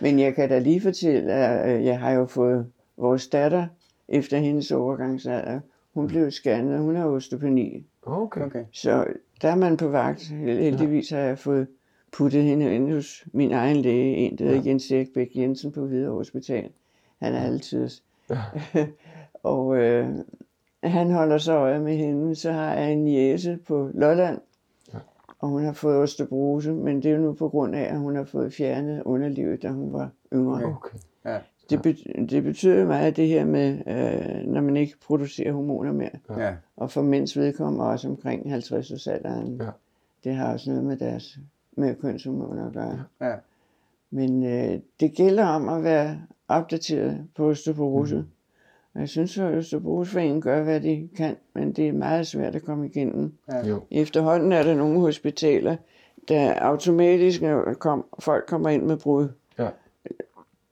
Men 0.00 0.18
jeg 0.18 0.34
kan 0.34 0.48
da 0.48 0.58
lige 0.58 0.80
fortælle, 0.80 1.32
at 1.32 1.76
øh, 1.76 1.84
jeg 1.84 2.00
har 2.00 2.10
jo 2.10 2.26
fået 2.26 2.66
vores 2.96 3.28
datter, 3.28 3.66
efter 4.08 4.38
hendes 4.38 4.70
overgangsalder, 4.70 5.60
hun 5.94 6.08
blev 6.08 6.30
scannet, 6.30 6.78
hun 6.78 6.96
har 6.96 7.06
osteopeni. 7.06 7.84
Okay. 8.02 8.40
Okay. 8.40 8.64
Så 8.72 9.06
der 9.42 9.48
er 9.48 9.54
man 9.54 9.76
på 9.76 9.88
vagt. 9.88 10.22
Heldigvis 10.28 11.10
har 11.10 11.18
jeg 11.18 11.38
fået 11.38 11.66
puttet 12.12 12.42
hende 12.42 12.74
ind 12.74 12.92
hos 12.92 13.24
min 13.32 13.52
egen 13.52 13.76
læge, 13.76 14.16
en 14.16 14.38
der 14.38 14.44
hedder 14.44 14.62
Jens 14.64 14.90
Erik 14.90 15.12
Bæk 15.14 15.30
Jensen 15.36 15.72
på 15.72 15.86
Hvidovre 15.86 16.16
Hospital. 16.16 16.70
Han 17.22 17.34
er 17.34 17.40
altid. 17.40 17.88
og 19.42 19.76
øh, 19.76 20.08
han 20.82 21.10
holder 21.10 21.38
så 21.38 21.52
øje 21.52 21.80
med 21.80 21.96
hende. 21.96 22.34
Så 22.34 22.52
har 22.52 22.74
jeg 22.74 22.92
en 22.92 23.08
jæse 23.08 23.58
på 23.66 23.90
Lolland, 23.94 24.38
og 25.42 25.48
hun 25.48 25.64
har 25.64 25.72
fået 25.72 25.96
osteoporose, 25.96 26.72
men 26.72 26.96
det 26.96 27.10
er 27.10 27.14
jo 27.14 27.22
nu 27.22 27.32
på 27.32 27.48
grund 27.48 27.74
af, 27.74 27.82
at 27.82 27.98
hun 27.98 28.16
har 28.16 28.24
fået 28.24 28.52
fjernet 28.52 29.02
underlivet, 29.02 29.62
da 29.62 29.68
hun 29.68 29.92
var 29.92 30.10
yngre. 30.32 30.64
Okay. 30.64 30.98
Ja. 31.24 31.38
Det, 31.70 31.82
be, 31.82 31.92
det 32.26 32.42
betyder 32.42 32.86
meget 32.86 33.16
det 33.16 33.28
her 33.28 33.44
med, 33.44 33.78
øh, 33.86 34.52
når 34.52 34.60
man 34.60 34.76
ikke 34.76 34.94
producerer 35.06 35.52
hormoner 35.52 35.92
mere. 35.92 36.10
Ja. 36.36 36.54
Og 36.76 36.90
for 36.90 37.02
mænds 37.02 37.36
vedkommende 37.36 37.86
også 37.86 38.08
omkring 38.08 38.50
50 38.50 38.90
års 38.92 39.06
alderen. 39.06 39.60
Ja. 39.60 39.68
Det 40.24 40.34
har 40.34 40.52
også 40.52 40.70
noget 40.70 40.84
med 40.84 40.96
deres 40.96 41.38
med 41.76 41.94
kønshormoner 41.94 42.66
at 42.66 42.72
gøre. 42.72 43.04
Ja. 43.20 43.34
Men 44.10 44.44
øh, 44.44 44.80
det 45.00 45.14
gælder 45.14 45.46
om 45.46 45.68
at 45.68 45.84
være 45.84 46.20
opdateret 46.48 47.26
på 47.36 47.48
osteoporose. 47.48 48.16
Mm. 48.16 48.24
Jeg 48.94 49.08
synes, 49.08 49.38
at 49.38 49.54
Osteoporoseforeningen 49.58 50.40
gør, 50.40 50.62
hvad 50.62 50.80
de 50.80 51.08
kan, 51.16 51.36
men 51.54 51.72
det 51.72 51.88
er 51.88 51.92
meget 51.92 52.26
svært 52.26 52.54
at 52.54 52.62
komme 52.64 52.86
igennem. 52.86 53.32
Jo. 53.68 53.80
Efterhånden 53.90 54.52
er 54.52 54.62
der 54.62 54.74
nogle 54.74 55.00
hospitaler, 55.00 55.76
der 56.28 56.54
automatisk, 56.60 57.42
når 57.42 57.74
kom, 57.74 58.04
folk 58.18 58.44
kommer 58.46 58.68
ind 58.68 58.82
med 58.82 58.96
brud, 58.96 59.28
Ja. 59.58 59.68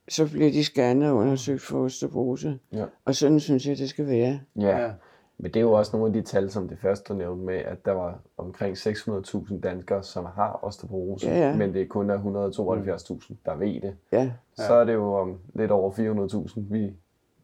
så 0.09 0.29
bliver 0.31 0.51
de 0.51 0.63
scannet 0.63 1.09
og 1.09 1.15
undersøgt 1.15 1.61
for 1.61 1.79
osteoporose. 1.83 2.59
Ja. 2.73 2.85
Og 3.05 3.15
sådan 3.15 3.39
synes 3.39 3.67
jeg, 3.67 3.77
det 3.77 3.89
skal 3.89 4.07
være. 4.07 4.39
Ja. 4.59 4.77
Ja. 4.81 4.91
Men 5.37 5.51
det 5.53 5.55
er 5.59 5.61
jo 5.61 5.71
også 5.71 5.97
nogle 5.97 6.07
af 6.07 6.13
de 6.13 6.21
tal, 6.29 6.49
som 6.51 6.67
det 6.67 6.77
første 6.79 7.13
du 7.13 7.17
nævnte 7.17 7.45
med, 7.45 7.55
at 7.55 7.85
der 7.85 7.91
var 7.91 8.19
omkring 8.37 8.77
600.000 8.77 9.59
danskere, 9.59 10.03
som 10.03 10.25
har 10.25 10.59
osteoporose, 10.63 11.27
Ja, 11.27 11.37
ja. 11.49 11.55
men 11.55 11.73
det 11.73 11.89
kun 11.89 12.09
er 12.09 12.17
172.000, 12.17 13.33
der 13.45 13.55
ved 13.55 13.81
det. 13.81 13.95
Ja, 14.11 14.31
Så 14.55 14.73
er 14.73 14.83
det 14.83 14.93
jo 14.93 15.13
om 15.13 15.37
lidt 15.53 15.71
over 15.71 15.91
400.000, 15.91 16.59
vi, 16.69 16.93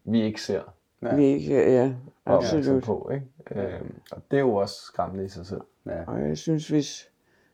vi 0.07 0.21
ikke 0.21 0.41
ser 0.41 0.61
Ja. 1.01 1.07
ja. 1.09 1.15
vi 1.15 1.25
ikke, 1.25 1.53
ja, 1.55 1.83
og 2.25 2.33
er 2.33 2.37
opmærksom 2.37 2.57
absolut. 2.59 2.83
på. 2.83 3.11
Ikke? 3.13 3.61
Øhm, 3.61 3.93
og 4.11 4.21
det 4.31 4.37
er 4.37 4.41
jo 4.41 4.55
også 4.55 4.75
skræmmende 4.75 5.25
i 5.25 5.27
sig 5.27 5.45
selv. 5.45 5.61
Ja. 5.85 6.03
Og 6.07 6.27
jeg 6.27 6.37
synes, 6.37 6.67
hvis 6.67 7.07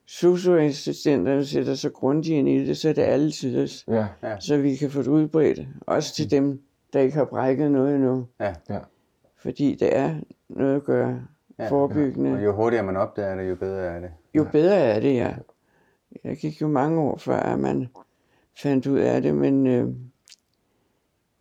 socioassistenterne 0.06 1.46
sætter 1.46 1.76
sig 1.76 1.94
grundigt 1.94 2.36
ind 2.36 2.50
i 2.50 2.66
det, 2.66 2.78
så 2.78 2.90
er 2.90 2.94
det 2.94 3.02
alle 3.02 3.32
tiders, 3.32 3.86
Ja, 3.88 4.08
så 4.40 4.58
vi 4.58 4.76
kan 4.76 4.90
få 4.90 5.00
det 5.00 5.08
udbredt. 5.08 5.60
Også 5.82 6.14
til 6.16 6.32
dem, 6.32 6.62
der 6.94 7.00
ikke 7.00 7.16
har 7.18 7.26
brækket 7.26 7.72
noget 7.72 7.96
endnu. 7.96 8.28
Ja. 8.40 8.54
ja. 8.70 8.80
Fordi 9.38 9.76
det 9.80 9.96
er 9.98 10.16
noget 10.50 10.76
at 10.76 10.84
gøre 10.84 11.22
Ja. 11.60 11.70
forebyggende. 11.70 12.32
Og 12.34 12.44
jo 12.44 12.56
hurtigere 12.56 12.84
man 12.86 12.98
opdager 12.98 13.36
det, 13.36 13.50
jo 13.50 13.56
bedre 13.56 13.82
er 13.82 14.00
det. 14.00 14.12
Jo 14.34 14.46
bedre 14.52 14.76
er 14.76 15.00
det, 15.00 15.14
ja. 15.16 15.34
Jeg 16.24 16.38
gik 16.38 16.62
jo 16.62 16.68
mange 16.68 17.02
år 17.02 17.18
før, 17.18 17.38
at 17.40 17.60
man 17.60 17.88
fandt 18.64 18.88
ud 18.88 19.00
af 19.00 19.22
det, 19.22 19.36
men 19.36 19.68
øh, 19.68 19.88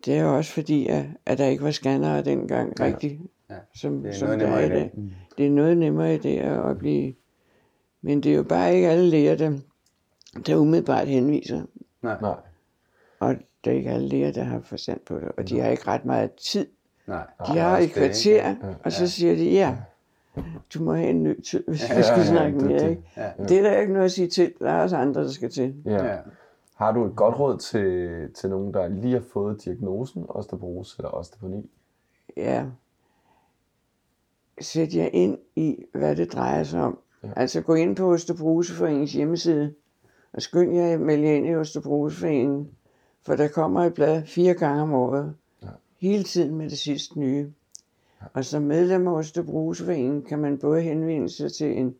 det 0.06 0.18
er 0.18 0.24
også 0.24 0.52
fordi, 0.52 0.86
at, 0.86 1.04
at 1.26 1.38
der 1.38 1.46
ikke 1.46 1.64
var 1.64 1.70
scannere 1.70 2.24
dengang 2.24 2.72
Ja. 2.78 2.84
rigtigt, 2.84 3.20
Ja. 3.50 3.54
som, 3.74 4.02
Det 4.02 4.10
er 4.10 4.14
som 4.14 4.26
noget 4.28 4.40
der 4.40 4.46
er 4.48 4.58
i 4.64 4.68
dag. 4.68 4.76
dag. 4.78 4.90
Det 5.38 5.46
er 5.46 5.50
noget 5.50 5.76
nemmere 5.78 6.14
i 6.14 6.18
dag 6.18 6.40
at 6.40 6.78
blive... 6.78 7.14
Men 8.02 8.20
det 8.22 8.32
er 8.32 8.36
jo 8.36 8.42
bare 8.42 8.74
ikke 8.74 8.88
alle 8.88 9.10
læger, 9.10 9.34
der, 9.36 9.52
der 10.46 10.56
umiddelbart 10.56 11.08
henviser. 11.08 11.62
Nej. 12.02 12.16
Nej. 12.20 12.34
Og 13.20 13.34
det 13.64 13.72
er 13.72 13.76
ikke 13.76 13.90
alle 13.90 14.08
læger, 14.08 14.32
der 14.32 14.42
har 14.42 14.60
forstand 14.60 15.00
på 15.06 15.14
det. 15.20 15.28
Og 15.36 15.48
de 15.48 15.60
har 15.60 15.68
ikke 15.70 15.86
ret 15.86 16.04
meget 16.04 16.32
tid. 16.32 16.66
Nej. 17.06 17.26
De 17.46 17.52
Det 17.52 17.60
har 17.60 17.76
et 17.76 17.78
det, 17.78 17.82
ikke? 17.82 17.94
kvarter, 17.94 18.54
og 18.84 18.92
så 18.92 19.08
siger 19.08 19.34
de, 19.36 19.50
ja, 19.50 19.76
du 20.74 20.82
må 20.82 20.94
have 20.94 21.10
en 21.10 21.22
ny 21.22 21.40
tid, 21.42 21.64
hvis 21.68 21.90
Ja, 21.90 21.96
vi 21.96 22.02
skal 22.02 22.18
ja, 22.18 22.24
snakke 22.24 22.58
det 22.58 22.64
er 22.64 22.68
mere. 22.68 22.78
det. 22.84 22.90
Ikke? 22.90 23.02
Ja. 23.16 23.30
Det 23.48 23.58
er 23.58 23.62
der 23.62 23.80
ikke 23.80 23.92
noget 23.92 24.04
at 24.04 24.12
sige 24.12 24.28
til. 24.28 24.52
Der 24.58 24.70
er 24.70 24.82
også 24.82 24.96
andre, 24.96 25.22
der 25.22 25.30
skal 25.30 25.50
til. 25.50 25.74
Ja. 25.86 26.04
Ja. 26.06 26.16
Har 26.82 26.92
du 26.92 27.04
et 27.04 27.16
godt 27.16 27.38
råd 27.38 27.58
til, 27.58 28.32
til 28.34 28.50
nogen, 28.50 28.74
der 28.74 28.88
lige 28.88 29.12
har 29.12 29.24
fået 29.32 29.64
diagnosen 29.64 30.26
osteoporose 30.28 30.96
eller 30.98 31.10
osteoponi? 31.10 31.70
Ja. 32.36 32.66
Sæt 34.60 34.94
jer 34.94 35.08
ind 35.12 35.38
i, 35.56 35.84
hvad 35.92 36.16
det 36.16 36.32
drejer 36.32 36.62
sig 36.62 36.82
om. 36.82 36.98
Ja. 37.22 37.28
Altså 37.36 37.60
gå 37.60 37.74
ind 37.74 37.96
på 37.96 38.12
Osteoporoseforeningens 38.12 39.12
hjemmeside, 39.12 39.74
og 40.32 40.42
skynd 40.42 40.74
jer 40.74 40.92
at 40.92 41.00
melde 41.00 41.36
ind 41.36 41.46
i 41.46 41.54
Osteoporoseforeningen, 41.54 42.70
for 43.26 43.36
der 43.36 43.48
kommer 43.48 43.80
et 43.80 43.94
blad 43.94 44.26
fire 44.26 44.54
gange 44.54 44.82
om 44.82 44.92
året. 44.92 45.34
Ja. 45.62 45.68
Hele 46.00 46.22
tiden 46.22 46.54
med 46.54 46.70
det 46.70 46.78
sidste 46.78 47.20
nye. 47.20 47.52
Og 48.32 48.44
som 48.44 48.62
medlem 48.62 49.08
af 49.08 49.12
Osteoporoseforeningen 49.12 50.22
kan 50.22 50.38
man 50.38 50.58
både 50.58 50.82
henvende 50.82 51.28
sig 51.28 51.52
til 51.52 51.78
en 51.78 51.94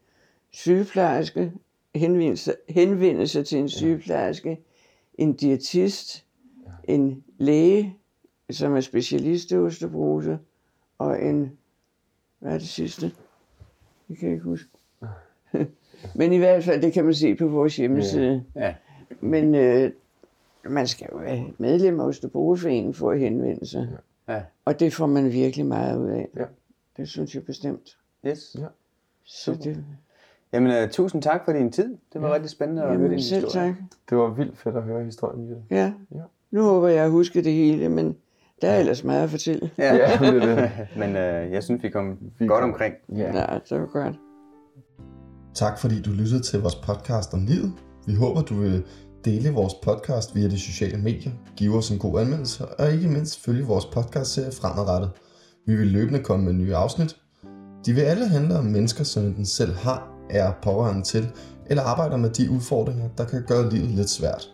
sygeplejerske, 0.51 1.53
henvende 1.95 2.37
sig, 2.37 2.55
henvende 2.68 3.29
sig 3.29 3.47
til 3.47 3.59
en 3.59 3.68
sygeplejerske, 3.68 4.61
en 5.23 5.33
diætist, 5.33 6.27
en 6.85 7.25
læge, 7.39 7.97
som 8.51 8.77
er 8.77 8.81
specialist 8.81 9.51
i 9.51 9.57
osteoporose, 9.57 10.39
og 10.99 11.23
en, 11.23 11.59
hvad 12.39 12.53
er 12.53 12.59
det 12.59 12.69
sidste? 12.69 13.13
Det 14.09 14.19
kan 14.19 14.29
jeg 14.29 14.33
ikke 14.35 14.45
huske. 14.45 14.69
Men 16.19 16.33
i 16.33 16.37
hvert 16.37 16.65
fald, 16.65 16.83
det 16.83 16.93
kan 16.93 17.05
man 17.05 17.15
se 17.15 17.35
på 17.35 17.47
vores 17.49 17.77
hjemmeside. 17.77 18.45
Ja. 18.57 18.75
Men 19.21 19.55
øh, 19.55 19.93
man 20.65 20.87
skal 20.87 21.09
jo 21.13 21.19
være 21.19 21.53
medlem 21.59 22.01
af 22.01 22.05
Osteoporoseforeningen 22.05 22.95
for 22.95 23.11
at 23.11 23.19
henvende 23.21 23.67
sig. 23.67 23.89
Ja. 24.29 24.43
Og 24.65 24.81
det 24.81 24.95
får 24.95 25.07
man 25.07 25.33
virkelig 25.33 25.67
meget 25.67 25.99
ud 25.99 26.11
af. 26.11 26.29
Ja. 26.37 26.45
Det 26.97 27.09
synes 27.09 27.35
jeg 27.35 27.45
bestemt. 27.45 27.99
Yes. 28.27 28.57
Ja. 28.59 28.67
Så 29.25 29.55
det, 29.55 29.85
Jamen, 30.53 30.83
uh, 30.85 30.91
tusind 30.91 31.23
tak 31.23 31.45
for 31.45 31.53
din 31.53 31.73
tid. 31.73 31.95
Det 32.12 32.21
var 32.23 32.29
ja. 32.29 32.35
rigtig 32.35 32.51
spændende 32.51 32.83
at 32.83 32.97
høre 32.99 33.09
din 33.11 33.23
selv 33.23 33.45
historie. 33.45 33.67
tak. 33.67 33.75
Det 34.11 34.19
var 34.19 34.31
vildt 34.35 34.59
fedt 34.59 34.77
at 34.77 34.83
høre 34.83 35.05
historien, 35.05 35.49
Jette. 35.49 35.62
Ja. 35.71 35.93
Ja. 36.15 36.21
Nu 36.51 36.62
håber 36.62 36.88
jeg, 36.88 37.05
at 37.05 37.11
huske 37.11 37.43
det 37.45 37.53
hele, 37.53 37.88
men 37.88 38.17
der 38.62 38.69
er 38.69 38.79
ellers 38.79 39.05
meget 39.05 39.23
at 39.23 39.31
fortælle. 39.31 39.71
Ja. 39.79 39.95
Ja, 39.95 40.19
det 40.21 40.43
er 40.43 40.57
det. 40.57 40.71
Men 40.99 41.09
uh, 41.11 41.53
jeg 41.53 41.62
synes, 41.62 41.83
vi 41.83 41.88
kom 41.91 42.19
Vi 42.38 42.47
godt 42.47 42.61
kom- 42.61 42.71
omkring. 42.71 42.95
Ja. 43.17 43.33
Nej, 43.33 43.61
det 43.71 43.81
var 43.81 43.87
godt. 43.87 44.15
Tak 45.55 45.79
fordi 45.79 46.03
du 46.03 46.11
lyttede 46.11 46.43
til 46.43 46.61
vores 46.61 46.75
podcast 46.75 47.35
om 47.35 47.45
livet. 47.47 47.73
Vi 48.07 48.15
håber, 48.15 48.43
du 48.43 48.55
vil 48.55 48.85
dele 49.25 49.51
vores 49.51 49.75
podcast 49.75 50.35
via 50.35 50.49
de 50.49 50.61
sociale 50.61 50.99
medier, 50.99 51.33
give 51.57 51.77
os 51.77 51.91
en 51.91 51.99
god 51.99 52.21
anmeldelse 52.21 52.65
og 52.79 52.93
ikke 52.93 53.09
mindst 53.09 53.45
følge 53.45 53.65
vores 53.65 53.85
podcastserie 53.87 54.53
fremadrettet. 54.53 55.11
Vi 55.67 55.77
vil 55.77 55.87
løbende 55.87 56.19
komme 56.23 56.45
med 56.45 56.53
nye 56.53 56.75
afsnit. 56.77 57.17
De 57.87 57.93
vil 57.93 58.01
alle 58.01 58.29
handle 58.29 58.59
om 58.59 58.65
mennesker, 58.65 59.05
som 59.05 59.25
enten 59.25 59.47
selv 59.47 59.73
har, 59.75 60.12
er 60.33 60.53
pårørende 60.62 61.03
til, 61.03 61.29
eller 61.66 61.83
arbejder 61.83 62.16
med 62.16 62.31
de 62.31 62.51
udfordringer, 62.51 63.09
der 63.18 63.25
kan 63.25 63.42
gøre 63.47 63.71
livet 63.71 63.90
lidt 63.90 64.11
svært. 64.11 64.51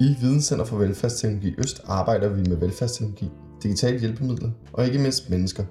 I 0.00 0.16
Videnscenter 0.20 0.64
for 0.64 0.76
Velfærdsteknologi 0.76 1.54
Øst 1.58 1.82
arbejder 1.86 2.28
vi 2.28 2.42
med 2.48 2.56
velfærdsteknologi, 2.56 3.30
digitale 3.62 3.98
hjælpemidler 3.98 4.50
og 4.72 4.86
ikke 4.86 4.98
mindst 4.98 5.30
mennesker. 5.30 5.64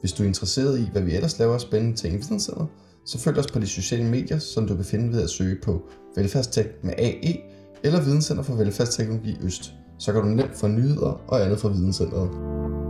Hvis 0.00 0.12
du 0.12 0.22
er 0.22 0.26
interesseret 0.26 0.78
i, 0.78 0.88
hvad 0.92 1.02
vi 1.02 1.14
ellers 1.14 1.38
laver 1.38 1.54
af 1.54 1.60
spændende 1.60 1.96
ting 1.96 2.14
i 2.14 2.16
Videnscenter, 2.16 2.66
så 3.04 3.18
følg 3.18 3.38
os 3.38 3.46
på 3.46 3.58
de 3.58 3.66
sociale 3.66 4.04
medier, 4.04 4.38
som 4.38 4.68
du 4.68 4.76
kan 4.76 4.84
finde 4.84 5.12
ved 5.12 5.22
at 5.22 5.30
søge 5.30 5.56
på 5.62 5.82
Velfærdstek 6.16 6.66
med 6.82 6.94
AE 6.98 7.36
eller 7.82 8.00
Videnscenter 8.00 8.42
for 8.42 8.54
Velfærdsteknologi 8.54 9.36
Øst. 9.42 9.74
Så 9.98 10.12
kan 10.12 10.22
du 10.22 10.28
nemt 10.28 10.56
få 10.56 10.66
nyheder 10.66 11.20
og 11.28 11.44
andet 11.44 11.58
fra 11.58 11.68
Videnscenteret. 11.68 12.81